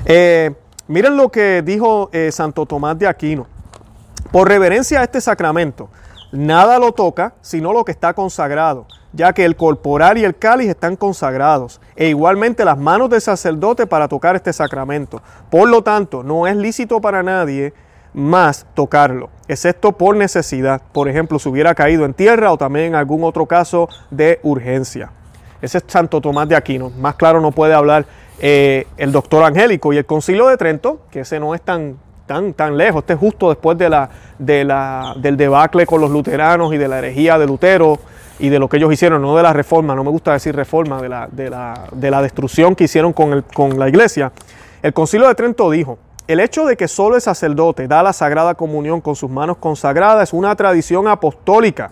Eh, 0.05 0.51
miren 0.89 1.17
lo 1.17 1.29
que 1.31 1.63
dijo 1.63 2.09
eh, 2.13 2.31
Santo 2.33 2.67
Tomás 2.67 2.99
de 2.99 3.07
Aquino. 3.07 3.47
Por 4.33 4.49
reverencia 4.49 5.01
a 5.01 5.05
este 5.05 5.21
sacramento, 5.21 5.89
nada 6.33 6.79
lo 6.79 6.93
toca 6.93 7.35
sino 7.41 7.73
lo 7.73 7.85
que 7.85 7.93
está 7.93 8.15
consagrado, 8.15 8.87
ya 9.13 9.33
que 9.33 9.45
el 9.45 9.57
corporal 9.57 10.19
y 10.19 10.25
el 10.25 10.37
cáliz 10.37 10.69
están 10.69 10.97
consagrados, 10.97 11.81
e 11.97 12.09
igualmente 12.09 12.65
las 12.65 12.79
manos 12.79 13.11
del 13.11 13.21
sacerdote 13.21 13.87
para 13.87 14.09
tocar 14.09 14.37
este 14.37 14.53
sacramento. 14.53 15.23
Por 15.51 15.69
lo 15.69 15.83
tanto, 15.83 16.23
no 16.23 16.47
es 16.47 16.57
lícito 16.57 17.01
para 17.01 17.23
nadie 17.23 17.73
más 18.13 18.67
tocarlo, 18.75 19.31
excepto 19.49 19.93
por 19.93 20.17
necesidad, 20.17 20.83
por 20.93 21.09
ejemplo, 21.09 21.39
si 21.39 21.49
hubiera 21.49 21.75
caído 21.75 22.05
en 22.05 22.15
tierra 22.15 22.53
o 22.53 22.59
también 22.59 22.87
en 22.87 22.95
algún 22.95 23.25
otro 23.25 23.47
caso 23.47 23.89
de 24.11 24.41
urgencia. 24.43 25.13
Ese 25.63 25.79
es 25.79 25.85
Santo 25.87 26.21
Tomás 26.21 26.49
de 26.49 26.57
Aquino, 26.57 26.91
más 26.91 27.15
claro 27.17 27.41
no 27.41 27.53
puede 27.53 27.75
hablar 27.75 28.07
eh, 28.41 28.87
el 28.97 29.13
doctor 29.13 29.45
Angélico 29.45 29.93
y 29.93 29.99
el 29.99 30.07
concilio 30.07 30.47
de 30.49 30.57
Trento, 30.57 31.03
que 31.11 31.21
ese 31.21 31.39
no 31.39 31.55
es 31.55 31.61
tan 31.61 31.99
tan, 32.31 32.55
tan 32.55 32.77
lejos. 32.77 33.01
Este 33.01 33.15
es 33.15 33.19
justo 33.19 33.49
después 33.49 33.77
de 33.77 33.91
la, 33.91 34.09
de 34.39 34.63
la, 34.65 35.15
del 35.17 35.37
debacle 35.37 35.85
con 35.85 36.01
los 36.01 36.13
luteranos 36.13 36.73
y 36.73 36.77
de 36.77 36.87
la 36.87 36.99
herejía 36.99 37.37
de 37.39 37.47
Lutero 37.49 37.99
y 38.41 38.49
de 38.49 38.59
lo 38.59 38.69
que 38.69 38.79
ellos 38.79 38.93
hicieron, 38.93 39.23
no 39.23 39.37
de 39.37 39.43
la 39.43 39.53
reforma, 39.53 39.95
no 39.95 40.03
me 40.03 40.11
gusta 40.11 40.33
decir 40.33 40.57
reforma, 40.57 41.01
de 41.01 41.09
la, 41.09 41.29
de 41.31 41.51
la, 41.51 41.85
de 41.93 42.11
la 42.11 42.23
destrucción 42.23 42.75
que 42.75 42.85
hicieron 42.85 43.13
con, 43.13 43.33
el, 43.33 43.45
con 43.45 43.79
la 43.79 43.89
iglesia. 43.89 44.33
El 44.83 44.93
concilio 44.93 45.29
de 45.29 45.35
Trento 45.35 45.71
dijo, 45.71 45.99
el 46.27 46.41
hecho 46.41 46.65
de 46.65 46.77
que 46.77 46.89
solo 46.89 47.17
el 47.17 47.23
sacerdote 47.23 47.87
da 47.87 48.03
la 48.03 48.13
sagrada 48.13 48.55
comunión 48.55 49.01
con 49.01 49.17
sus 49.17 49.31
manos 49.31 49.59
consagradas 49.59 50.29
es 50.29 50.33
una 50.33 50.55
tradición 50.57 51.09
apostólica. 51.09 51.91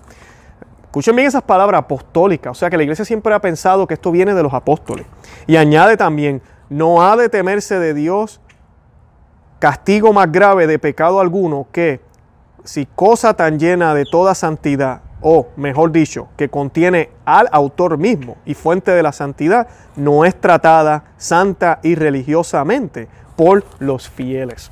Escuchen 0.85 1.17
bien 1.17 1.29
esas 1.29 1.43
palabras, 1.43 1.81
apostólica. 1.81 2.51
O 2.51 2.55
sea 2.55 2.71
que 2.71 2.77
la 2.77 2.85
iglesia 2.85 3.05
siempre 3.05 3.35
ha 3.35 3.41
pensado 3.41 3.87
que 3.87 3.95
esto 3.95 4.11
viene 4.11 4.35
de 4.35 4.43
los 4.43 4.55
apóstoles. 4.55 5.07
Y 5.47 5.57
añade 5.57 5.97
también, 5.97 6.41
no 6.71 7.03
ha 7.03 7.17
de 7.17 7.29
temerse 7.29 7.79
de 7.79 7.95
Dios 7.95 8.41
castigo 9.59 10.13
más 10.13 10.31
grave 10.31 10.67
de 10.67 10.79
pecado 10.79 11.21
alguno 11.21 11.67
que 11.73 12.01
si 12.65 12.87
cosa 12.87 13.35
tan 13.35 13.59
llena 13.59 13.93
de 13.93 14.05
toda 14.05 14.35
santidad, 14.35 15.01
o 15.21 15.49
mejor 15.57 15.93
dicho, 15.93 16.29
que 16.37 16.49
contiene 16.49 17.11
al 17.25 17.49
autor 17.53 17.99
mismo 17.99 18.37
y 18.47 18.55
fuente 18.55 18.93
de 18.93 19.03
la 19.03 19.13
santidad, 19.13 19.69
no 19.97 20.25
es 20.25 20.41
tratada 20.41 21.05
santa 21.17 21.81
y 21.83 21.95
religiosamente 21.95 23.09
por 23.37 23.65
los 23.79 24.09
fieles. 24.09 24.71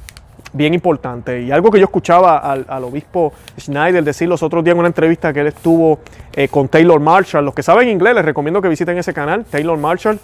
Bien 0.53 0.73
importante. 0.73 1.43
Y 1.43 1.53
algo 1.53 1.71
que 1.71 1.79
yo 1.79 1.85
escuchaba 1.85 2.39
al, 2.39 2.85
obispo 2.85 3.33
Schneider 3.59 4.03
decir 4.03 4.29
los 4.29 4.43
otros 4.43 4.65
días 4.65 4.75
en 4.75 4.79
una 4.79 4.89
entrevista 4.89 5.33
que 5.33 5.41
él 5.41 5.49
estuvo 5.49 5.99
eh, 6.33 6.49
con 6.49 6.69
Taylor 6.69 6.99
Marshall. 6.99 7.45
Los 7.45 7.55
que 7.55 7.63
saben 7.63 7.89
inglés 7.89 8.15
les 8.15 8.25
recomiendo 8.25 8.63
que 8.63 8.69
visiten 8.69 8.97
ese 8.97 9.13
canal, 9.13 9.45
Taylor 9.45 9.77
Marshall, 9.77 10.19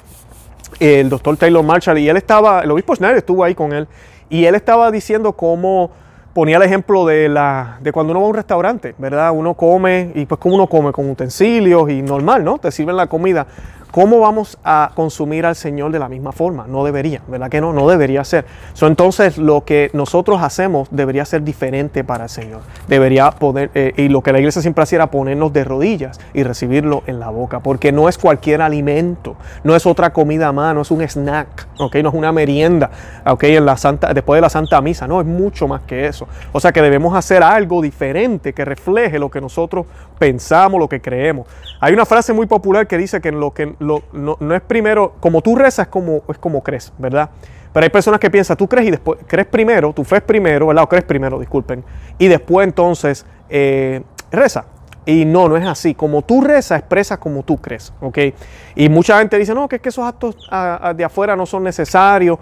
el 0.80 1.11
doctor 1.11 1.37
Taylor 1.37 1.62
Marshall. 1.62 1.98
Y 1.98 2.08
él 2.08 2.16
estaba, 2.16 2.62
el 2.62 2.70
obispo 2.70 2.96
Schneider 2.96 3.18
estuvo 3.18 3.44
ahí 3.44 3.54
con 3.54 3.72
él 3.72 3.88
y 4.32 4.46
él 4.46 4.54
estaba 4.54 4.90
diciendo 4.90 5.35
cómo 5.35 5.90
ponía 6.32 6.56
el 6.56 6.62
ejemplo 6.62 7.06
de, 7.06 7.28
la, 7.28 7.78
de 7.80 7.92
cuando 7.92 8.12
uno 8.12 8.20
va 8.20 8.26
a 8.26 8.30
un 8.30 8.34
restaurante, 8.34 8.94
¿verdad? 8.98 9.32
Uno 9.32 9.54
come 9.54 10.12
y 10.14 10.26
pues 10.26 10.40
como 10.40 10.54
uno 10.54 10.66
come 10.66 10.92
con 10.92 11.08
utensilios 11.10 11.90
y 11.90 12.02
normal, 12.02 12.44
¿no? 12.44 12.58
Te 12.58 12.70
sirven 12.70 12.96
la 12.96 13.06
comida. 13.06 13.46
¿Cómo 13.92 14.20
vamos 14.20 14.57
a 14.64 14.90
consumir 14.94 15.44
al 15.44 15.55
Señor 15.55 15.92
de 15.92 15.98
la 15.98 16.09
misma 16.09 16.33
forma? 16.33 16.66
No 16.66 16.83
debería, 16.83 17.20
¿verdad 17.28 17.50
que 17.50 17.61
no? 17.61 17.74
No 17.74 17.87
debería 17.87 18.24
ser. 18.24 18.46
entonces, 18.81 19.37
lo 19.37 19.66
que 19.66 19.90
nosotros 19.92 20.40
hacemos 20.40 20.88
debería 20.90 21.26
ser 21.26 21.42
diferente 21.42 22.02
para 22.02 22.24
el 22.24 22.31
Señor. 22.31 22.62
Debería 22.88 23.31
poder, 23.33 23.70
eh, 23.74 23.92
y 23.98 24.09
lo 24.09 24.22
que 24.22 24.33
la 24.33 24.38
iglesia 24.38 24.62
siempre 24.62 24.83
hacía 24.83 24.96
era 24.96 25.11
ponernos 25.11 25.52
de 25.52 25.64
rodillas 25.64 26.18
y 26.33 26.42
recibirlo 26.42 27.02
en 27.07 27.20
la 27.20 27.28
boca, 27.28 27.61
porque 27.61 27.92
no 27.92 28.09
es 28.09 28.16
cualquier 28.16 28.62
alimento, 28.62 29.37
no 29.62 29.76
es 29.76 29.85
otra 29.85 30.11
comida 30.11 30.52
más, 30.52 30.74
no 30.74 30.81
es 30.81 30.90
un 30.90 31.02
snack, 31.02 31.68
¿ok? 31.78 31.96
No 31.96 32.09
es 32.09 32.14
una 32.14 32.33
merienda, 32.33 32.90
¿ok? 33.26 33.42
En 33.44 33.66
la 33.66 33.76
santa, 33.76 34.14
después 34.14 34.38
de 34.38 34.40
la 34.40 34.48
Santa 34.48 34.81
Misa, 34.81 35.07
no, 35.07 35.20
es 35.20 35.26
mucho 35.26 35.68
más 35.68 35.83
que 35.83 36.07
eso. 36.07 36.26
O 36.52 36.61
sea 36.61 36.72
que 36.72 36.81
debemos 36.81 37.14
hacer 37.14 37.42
algo 37.42 37.83
diferente 37.83 38.55
que 38.55 38.64
refleje 38.64 39.18
lo 39.18 39.31
que 39.31 39.42
nosotros 39.42 39.85
pensamos, 40.18 40.81
lo 40.81 40.88
que 40.88 41.02
creemos. 41.02 41.46
Hay 41.78 41.92
una 41.92 42.07
frase 42.07 42.33
muy 42.33 42.46
popular 42.46 42.87
que 42.87 42.96
dice 42.96 43.20
que 43.20 43.28
en 43.28 43.38
lo 43.38 43.50
que 43.50 43.74
no, 43.82 44.54
es 44.54 44.62
primero, 44.62 45.14
como 45.20 45.42
tú 45.42 45.56
rezas, 45.56 45.88
como, 45.88 46.22
es 46.28 46.38
como 46.38 46.62
crees, 46.62 46.92
¿verdad? 46.98 47.30
Pero 47.72 47.84
hay 47.84 47.90
personas 47.90 48.20
que 48.20 48.30
piensan, 48.30 48.56
tú 48.56 48.68
crees 48.68 48.88
y 48.88 48.90
después, 48.90 49.20
crees 49.26 49.46
primero, 49.46 49.92
tu 49.92 50.04
fe 50.04 50.20
primero, 50.20 50.66
¿verdad? 50.66 50.84
O 50.84 50.88
crees 50.88 51.04
primero, 51.04 51.38
disculpen. 51.38 51.84
Y 52.18 52.28
después 52.28 52.66
entonces 52.66 53.24
eh, 53.48 54.02
reza. 54.30 54.66
Y 55.04 55.24
no, 55.24 55.48
no 55.48 55.56
es 55.56 55.66
así. 55.66 55.94
Como 55.94 56.22
tú 56.22 56.42
rezas, 56.42 56.78
expresas 56.78 57.18
como 57.18 57.42
tú 57.42 57.56
crees, 57.56 57.92
¿ok? 58.00 58.18
Y 58.76 58.88
mucha 58.88 59.18
gente 59.18 59.38
dice, 59.38 59.54
no, 59.54 59.68
que 59.68 59.76
es 59.76 59.82
que 59.82 59.88
esos 59.88 60.04
actos 60.04 60.36
de 60.96 61.04
afuera 61.04 61.34
no 61.34 61.46
son 61.46 61.64
necesarios. 61.64 62.38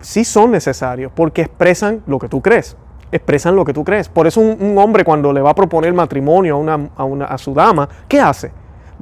Sí 0.00 0.24
son 0.24 0.50
necesarios, 0.50 1.12
porque 1.14 1.42
expresan 1.42 2.02
lo 2.06 2.18
que 2.18 2.28
tú 2.28 2.40
crees. 2.40 2.76
Expresan 3.10 3.56
lo 3.56 3.64
que 3.64 3.72
tú 3.72 3.84
crees. 3.84 4.08
Por 4.08 4.26
eso 4.26 4.40
un, 4.40 4.76
hombre 4.78 5.04
cuando 5.04 5.32
le 5.32 5.40
va 5.40 5.50
a 5.50 5.54
proponer 5.54 5.92
matrimonio 5.92 6.56
a, 6.56 6.58
una, 6.58 6.90
a, 6.96 7.04
una, 7.04 7.24
a 7.26 7.38
su 7.38 7.52
dama, 7.52 7.88
¿qué 8.08 8.20
hace? 8.20 8.52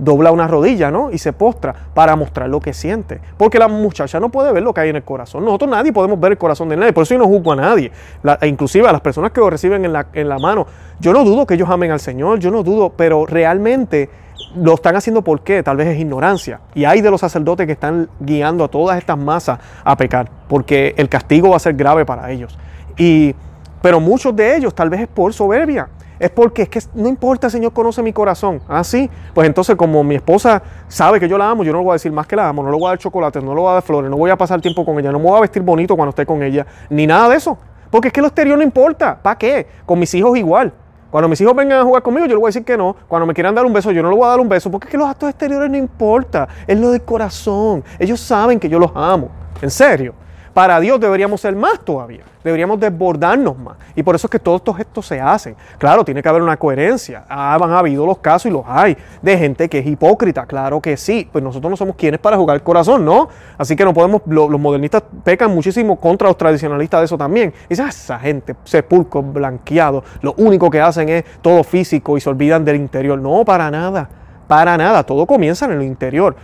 Dobla 0.01 0.33
una 0.33 0.49
rodilla, 0.49 0.91
¿no? 0.91 1.11
Y 1.11 1.19
se 1.19 1.33
postra 1.33 1.75
para 1.95 2.17
mostrar 2.17 2.49
lo 2.49 2.61
que 2.61 2.73
siente. 2.73 3.21
Porque 3.37 3.59
la 3.59 3.69
muchacha 3.69 4.19
no 4.19 4.31
puede 4.31 4.53
ver 4.53 4.63
lo 4.63 4.75
que 4.75 4.81
hay 4.81 4.89
en 4.91 4.97
el 4.97 5.05
corazón. 5.05 5.45
Nosotros 5.45 5.71
nadie 5.71 5.93
podemos 5.93 6.19
ver 6.19 6.33
el 6.33 6.39
corazón 6.39 6.69
de 6.69 6.77
nadie. 6.77 6.93
Por 6.93 7.03
eso 7.03 7.15
yo 7.15 7.19
no 7.19 7.27
juzgo 7.27 7.53
a 7.53 7.57
nadie. 7.57 7.93
E 8.41 8.47
inclusive 8.47 8.89
a 8.89 8.93
las 8.93 9.01
personas 9.01 9.31
que 9.31 9.41
lo 9.41 9.51
reciben 9.51 9.85
en 9.85 9.93
la, 9.93 10.07
en 10.13 10.29
la 10.29 10.39
mano. 10.39 10.67
Yo 10.99 11.13
no 11.13 11.23
dudo 11.25 11.47
que 11.47 11.55
ellos 11.55 11.69
amen 11.69 11.91
al 11.91 12.01
Señor. 12.01 12.39
Yo 12.39 12.51
no 12.51 12.63
dudo, 12.63 12.91
pero 12.91 13.27
realmente 13.27 14.09
lo 14.57 14.75
están 14.75 14.97
haciendo 14.97 15.23
por 15.23 15.43
qué? 15.43 15.63
Tal 15.63 15.77
vez 15.77 15.89
es 15.89 16.01
ignorancia. 16.01 16.61
Y 16.75 16.85
hay 16.85 17.03
de 17.03 17.11
los 17.11 17.21
sacerdotes 17.21 17.67
que 17.67 17.73
están 17.73 18.09
guiando 18.19 18.65
a 18.65 18.69
todas 18.69 18.99
estas 18.99 19.19
masas 19.19 19.59
a 19.85 19.97
pecar. 19.97 20.31
Porque 20.49 20.95
el 20.97 21.09
castigo 21.09 21.51
va 21.51 21.57
a 21.57 21.61
ser 21.61 21.75
grave 21.75 22.07
para 22.07 22.31
ellos. 22.31 22.59
Y, 22.97 23.35
pero 23.83 24.01
muchos 24.01 24.35
de 24.35 24.57
ellos 24.57 24.75
tal 24.75 24.89
vez 24.89 25.03
es 25.03 25.09
por 25.09 25.33
soberbia 25.33 25.89
es 26.21 26.31
porque 26.31 26.63
es 26.63 26.69
que 26.69 26.81
no 26.95 27.09
importa, 27.09 27.47
el 27.47 27.51
Señor 27.51 27.73
conoce 27.73 28.03
mi 28.03 28.13
corazón. 28.13 28.61
Ah, 28.69 28.85
sí. 28.85 29.11
Pues 29.35 29.49
entonces, 29.49 29.75
como 29.75 30.05
mi 30.05 30.17
esposa 30.17 30.63
sabe 30.87 31.19
que 31.19 31.27
yo 31.27 31.39
la 31.39 31.51
amo, 31.51 31.65
yo 31.65 31.73
no 31.73 31.79
le 31.79 31.85
voy 31.85 31.93
a 31.93 31.95
decir 31.95 32.13
más 32.13 32.27
que 32.27 32.37
la 32.37 32.49
amo, 32.49 32.63
no 32.63 32.71
le 32.71 32.77
voy 32.77 32.87
a 32.87 32.89
dar 32.91 32.99
chocolate, 32.99 33.41
no 33.41 33.55
le 33.55 33.61
voy 33.61 33.71
a 33.71 33.75
dar 33.75 33.83
flores, 33.83 34.11
no 34.11 34.19
voy 34.19 34.31
a 34.31 34.37
pasar 34.37 34.61
tiempo 34.61 34.85
con 34.85 34.99
ella, 34.99 35.11
no 35.11 35.19
me 35.19 35.25
voy 35.25 35.39
a 35.39 35.41
vestir 35.41 35.63
bonito 35.63 35.97
cuando 35.97 36.11
esté 36.11 36.27
con 36.27 36.43
ella, 36.43 36.67
ni 36.91 37.07
nada 37.07 37.31
de 37.31 37.37
eso. 37.37 37.59
Porque 37.91 38.09
es 38.09 38.13
que 38.13 38.21
lo 38.21 38.29
exterior 38.29 38.57
no 38.57 38.63
importa. 38.63 39.19
¿Para 39.21 39.37
qué? 39.37 39.67
Con 39.87 39.99
mis 39.99 40.13
hijos 40.15 40.37
igual. 40.37 40.73
Cuando 41.11 41.29
mis 41.29 41.41
hijos 41.41 41.57
vengan 41.57 41.81
a 41.81 41.85
jugar 41.85 42.03
conmigo, 42.03 42.27
yo 42.27 42.35
le 42.35 42.37
voy 42.37 42.47
a 42.47 42.51
decir 42.51 42.65
que 42.65 42.77
no. 42.77 42.95
Cuando 43.09 43.27
me 43.27 43.35
quieran 43.35 43.55
dar 43.55 43.65
un 43.65 43.73
beso, 43.73 43.91
yo 43.91 44.03
no 44.03 44.11
le 44.11 44.17
voy 44.17 44.27
a 44.27 44.29
dar 44.29 44.41
un 44.41 44.49
beso. 44.49 44.71
Porque 44.71 44.87
es 44.87 44.91
que 44.93 44.99
los 44.99 45.09
actos 45.09 45.29
exteriores 45.31 45.69
no 45.69 45.77
importa. 45.77 46.47
Es 46.67 46.79
lo 46.79 46.91
del 46.91 47.03
corazón. 47.03 47.83
Ellos 47.99 48.21
saben 48.21 48.61
que 48.61 48.69
yo 48.69 48.79
los 48.79 48.93
amo. 48.95 49.31
En 49.61 49.71
serio. 49.71 50.15
Para 50.55 50.81
Dios 50.81 50.99
deberíamos 50.99 51.41
ser 51.41 51.55
más 51.55 51.79
todavía, 51.81 52.25
deberíamos 52.43 52.81
desbordarnos 52.81 53.57
más. 53.57 53.77
Y 53.95 54.03
por 54.03 54.17
eso 54.17 54.27
es 54.27 54.31
que 54.33 54.39
todos 54.41 54.61
estos 54.61 54.77
gestos 54.77 55.07
se 55.07 55.21
hacen. 55.21 55.55
Claro, 55.79 56.05
tiene 56.05 56.23
que 56.23 56.29
haber 56.29 56.43
una 56.43 56.57
coherencia. 56.57 57.25
Ah, 57.29 57.55
han 57.55 57.73
habido 57.73 58.05
los 58.05 58.19
casos 58.19 58.47
y 58.47 58.51
los 58.51 58.65
hay 58.67 58.97
de 59.23 59.39
gente 59.39 59.69
que 59.69 59.79
es 59.79 59.87
hipócrita, 59.87 60.47
claro 60.47 60.81
que 60.81 60.97
sí. 60.97 61.29
Pues 61.31 61.45
nosotros 61.45 61.71
no 61.71 61.77
somos 61.77 61.95
quienes 61.95 62.19
para 62.19 62.37
jugar 62.37 62.57
el 62.57 62.63
corazón, 62.63 63.05
¿no? 63.05 63.29
Así 63.59 63.77
que 63.77 63.85
no 63.85 63.95
podemos, 63.95 64.23
los 64.27 64.61
modernistas 64.61 65.05
pecan 65.23 65.55
muchísimo 65.55 66.01
contra 66.01 66.27
los 66.27 66.37
tradicionalistas 66.37 67.01
de 67.01 67.05
eso 67.05 67.17
también. 67.17 67.55
Y 67.67 67.71
dicen, 67.71 67.87
ah, 67.87 67.91
esa 67.91 68.19
gente, 68.19 68.57
sepulcros, 68.65 69.33
blanqueados, 69.33 70.03
lo 70.21 70.35
único 70.37 70.69
que 70.69 70.81
hacen 70.81 71.09
es 71.11 71.25
todo 71.41 71.63
físico 71.63 72.17
y 72.17 72.21
se 72.21 72.29
olvidan 72.29 72.65
del 72.65 72.77
interior. 72.77 73.21
No, 73.21 73.45
para 73.45 73.71
nada, 73.71 74.09
para 74.49 74.77
nada, 74.77 75.05
todo 75.05 75.27
comienza 75.27 75.67
en 75.67 75.73
el 75.73 75.83
interior. 75.83 76.35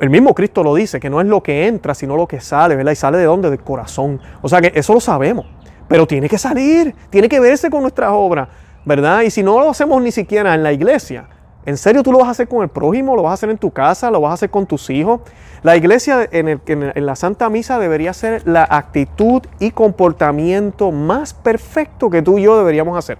El 0.00 0.08
mismo 0.08 0.34
Cristo 0.34 0.62
lo 0.62 0.74
dice, 0.74 0.98
que 0.98 1.10
no 1.10 1.20
es 1.20 1.26
lo 1.26 1.42
que 1.42 1.66
entra, 1.66 1.94
sino 1.94 2.16
lo 2.16 2.26
que 2.26 2.40
sale, 2.40 2.74
¿verdad? 2.74 2.92
Y 2.92 2.96
sale 2.96 3.18
de 3.18 3.24
dónde? 3.24 3.50
Del 3.50 3.60
corazón. 3.60 4.18
O 4.40 4.48
sea 4.48 4.62
que 4.62 4.72
eso 4.74 4.94
lo 4.94 5.00
sabemos, 5.00 5.44
pero 5.88 6.06
tiene 6.06 6.26
que 6.26 6.38
salir, 6.38 6.94
tiene 7.10 7.28
que 7.28 7.38
verse 7.38 7.68
con 7.68 7.82
nuestras 7.82 8.10
obras, 8.10 8.48
¿verdad? 8.86 9.20
Y 9.20 9.30
si 9.30 9.42
no 9.42 9.60
lo 9.60 9.68
hacemos 9.68 10.00
ni 10.00 10.10
siquiera 10.10 10.54
en 10.54 10.62
la 10.62 10.72
iglesia, 10.72 11.26
¿en 11.66 11.76
serio 11.76 12.02
tú 12.02 12.12
lo 12.12 12.18
vas 12.20 12.28
a 12.28 12.30
hacer 12.30 12.48
con 12.48 12.62
el 12.62 12.70
prójimo? 12.70 13.14
¿Lo 13.14 13.24
vas 13.24 13.32
a 13.32 13.34
hacer 13.34 13.50
en 13.50 13.58
tu 13.58 13.70
casa? 13.70 14.10
¿Lo 14.10 14.22
vas 14.22 14.30
a 14.30 14.34
hacer 14.34 14.48
con 14.48 14.64
tus 14.64 14.88
hijos? 14.88 15.20
La 15.62 15.76
iglesia 15.76 16.26
en, 16.32 16.62
en 16.66 17.06
la 17.06 17.14
Santa 17.14 17.50
Misa 17.50 17.78
debería 17.78 18.14
ser 18.14 18.48
la 18.48 18.66
actitud 18.70 19.42
y 19.58 19.70
comportamiento 19.70 20.92
más 20.92 21.34
perfecto 21.34 22.08
que 22.08 22.22
tú 22.22 22.38
y 22.38 22.44
yo 22.44 22.56
deberíamos 22.56 22.96
hacer. 22.96 23.18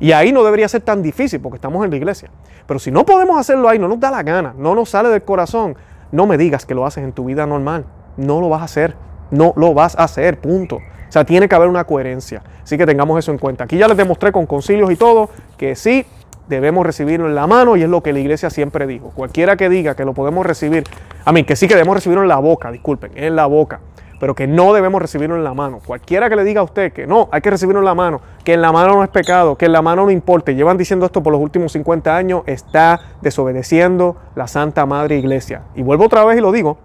Y 0.00 0.12
ahí 0.12 0.32
no 0.32 0.42
debería 0.42 0.68
ser 0.68 0.80
tan 0.80 1.02
difícil 1.02 1.40
porque 1.40 1.56
estamos 1.56 1.84
en 1.84 1.90
la 1.90 1.96
iglesia. 1.96 2.30
Pero 2.66 2.80
si 2.80 2.90
no 2.90 3.04
podemos 3.04 3.38
hacerlo 3.38 3.68
ahí, 3.68 3.78
no 3.78 3.88
nos 3.88 4.00
da 4.00 4.10
la 4.10 4.22
gana, 4.22 4.54
no 4.56 4.74
nos 4.74 4.88
sale 4.88 5.10
del 5.10 5.22
corazón, 5.22 5.76
no 6.14 6.26
me 6.26 6.38
digas 6.38 6.64
que 6.64 6.74
lo 6.74 6.86
haces 6.86 7.02
en 7.02 7.12
tu 7.12 7.24
vida 7.24 7.44
normal. 7.44 7.84
No 8.16 8.40
lo 8.40 8.48
vas 8.48 8.62
a 8.62 8.64
hacer. 8.64 8.94
No 9.30 9.52
lo 9.56 9.74
vas 9.74 9.96
a 9.98 10.04
hacer, 10.04 10.38
punto. 10.38 10.76
O 10.76 11.12
sea, 11.12 11.24
tiene 11.24 11.48
que 11.48 11.54
haber 11.56 11.68
una 11.68 11.84
coherencia. 11.84 12.42
Así 12.62 12.78
que 12.78 12.86
tengamos 12.86 13.18
eso 13.18 13.32
en 13.32 13.38
cuenta. 13.38 13.64
Aquí 13.64 13.76
ya 13.76 13.88
les 13.88 13.96
demostré 13.96 14.30
con 14.30 14.46
concilios 14.46 14.92
y 14.92 14.96
todo 14.96 15.28
que 15.58 15.74
sí, 15.74 16.06
debemos 16.48 16.86
recibirlo 16.86 17.26
en 17.26 17.34
la 17.34 17.48
mano 17.48 17.76
y 17.76 17.82
es 17.82 17.88
lo 17.88 18.02
que 18.02 18.12
la 18.12 18.20
iglesia 18.20 18.48
siempre 18.50 18.86
dijo. 18.86 19.10
Cualquiera 19.14 19.56
que 19.56 19.68
diga 19.68 19.96
que 19.96 20.04
lo 20.04 20.14
podemos 20.14 20.46
recibir, 20.46 20.84
a 21.24 21.32
mí 21.32 21.42
que 21.42 21.56
sí 21.56 21.66
que 21.66 21.74
debemos 21.74 21.96
recibirlo 21.96 22.22
en 22.22 22.28
la 22.28 22.38
boca, 22.38 22.70
disculpen, 22.70 23.10
en 23.16 23.34
la 23.34 23.46
boca, 23.46 23.80
pero 24.24 24.34
que 24.34 24.46
no 24.46 24.72
debemos 24.72 25.02
recibirlo 25.02 25.36
en 25.36 25.44
la 25.44 25.52
mano. 25.52 25.80
Cualquiera 25.84 26.30
que 26.30 26.36
le 26.36 26.44
diga 26.44 26.62
a 26.62 26.64
usted 26.64 26.94
que 26.94 27.06
no, 27.06 27.28
hay 27.30 27.42
que 27.42 27.50
recibirlo 27.50 27.80
en 27.80 27.84
la 27.84 27.94
mano, 27.94 28.22
que 28.42 28.54
en 28.54 28.62
la 28.62 28.72
mano 28.72 28.94
no 28.94 29.04
es 29.04 29.10
pecado, 29.10 29.58
que 29.58 29.66
en 29.66 29.72
la 29.72 29.82
mano 29.82 30.06
no 30.06 30.10
importa, 30.10 30.50
llevan 30.50 30.78
diciendo 30.78 31.04
esto 31.04 31.22
por 31.22 31.30
los 31.30 31.42
últimos 31.42 31.72
50 31.72 32.16
años, 32.16 32.42
está 32.46 33.02
desobedeciendo 33.20 34.16
la 34.34 34.46
Santa 34.46 34.86
Madre 34.86 35.18
Iglesia. 35.18 35.64
Y 35.74 35.82
vuelvo 35.82 36.06
otra 36.06 36.24
vez 36.24 36.38
y 36.38 36.40
lo 36.40 36.52
digo, 36.52 36.78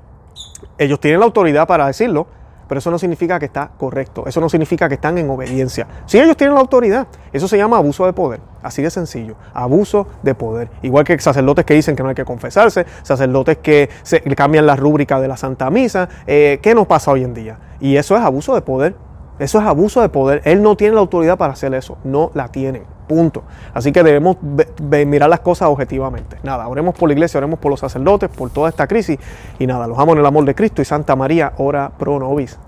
ellos 0.78 0.99
tienen 0.99 1.21
la 1.21 1.28
autoridad 1.28 1.65
para 1.65 1.88
decirlo, 1.88 2.28
pero 2.70 2.80
eso 2.80 2.92
no 2.92 3.00
significa 3.00 3.40
que 3.40 3.48
está 3.48 3.72
correcto, 3.78 4.24
eso 4.28 4.40
no 4.40 4.48
significa 4.48 4.88
que 4.88 4.94
están 4.94 5.18
en 5.18 5.30
obediencia. 5.30 5.88
Si 6.06 6.20
ellos 6.20 6.38
tienen 6.38 6.54
la 6.54 6.62
autoridad, 6.62 7.08
eso 7.34 7.48
se 7.48 7.58
llama 7.58 7.78
abuso 7.78 8.06
de 8.06 8.14
poder, 8.14 8.40
así 8.62 8.84
de 8.84 8.92
sencillo, 8.92 9.36
abuso 9.54 10.08
de 10.22 10.36
poder. 10.36 10.70
Igual 10.84 11.04
que 11.04 11.20
sacerdotes 11.20 11.66
que 11.66 11.74
dicen 11.74 11.96
que 11.96 12.04
no 12.04 12.10
hay 12.10 12.16
que 12.16 12.26
confesarse, 12.26 12.86
sacerdotes 13.02 13.58
que 13.58 13.90
se 14.04 14.22
cambian 14.22 14.68
la 14.68 14.76
rúbrica 14.76 15.20
de 15.20 15.28
la 15.28 15.36
Santa 15.36 15.70
Misa, 15.72 16.08
eh, 16.28 16.60
¿qué 16.62 16.76
nos 16.76 16.86
pasa 16.86 17.12
hoy 17.12 17.24
en 17.24 17.34
día? 17.34 17.58
Y 17.80 17.98
eso 17.98 18.16
es 18.16 18.22
abuso 18.22 18.54
de 18.54 18.62
poder, 18.62 18.96
eso 19.40 19.60
es 19.60 19.66
abuso 19.66 20.02
de 20.02 20.10
poder. 20.10 20.42
Él 20.46 20.62
no 20.62 20.78
tiene 20.78 20.94
la 20.94 21.02
autoridad 21.02 21.38
para 21.38 21.54
hacer 21.54 21.74
eso, 21.74 21.98
no 22.04 22.30
la 22.36 22.50
tienen. 22.50 22.99
Punto. 23.10 23.41
Así 23.74 23.91
que 23.91 24.04
debemos 24.04 24.38
mirar 25.08 25.32
las 25.32 25.39
cosas 25.39 25.67
objetivamente. 25.67 26.38
Nada, 26.43 26.67
oremos 26.67 26.93
por 26.93 27.10
la 27.10 27.13
iglesia, 27.13 27.39
oremos 27.39 27.58
por 27.58 27.72
los 27.72 27.80
sacerdotes, 27.80 28.30
por 28.30 28.52
toda 28.52 28.69
esta 28.69 28.86
crisis. 28.86 29.17
Y 29.58 29.65
nada, 29.65 29.88
los 29.88 29.98
amo 29.98 30.13
en 30.13 30.19
el 30.19 30.26
amor 30.28 30.45
de 30.45 30.54
Cristo 30.54 30.84
y 30.84 30.86
Santa 30.86 31.15
María, 31.15 31.54
ora 31.58 31.91
pro 31.98 32.19
nobis. 32.19 32.60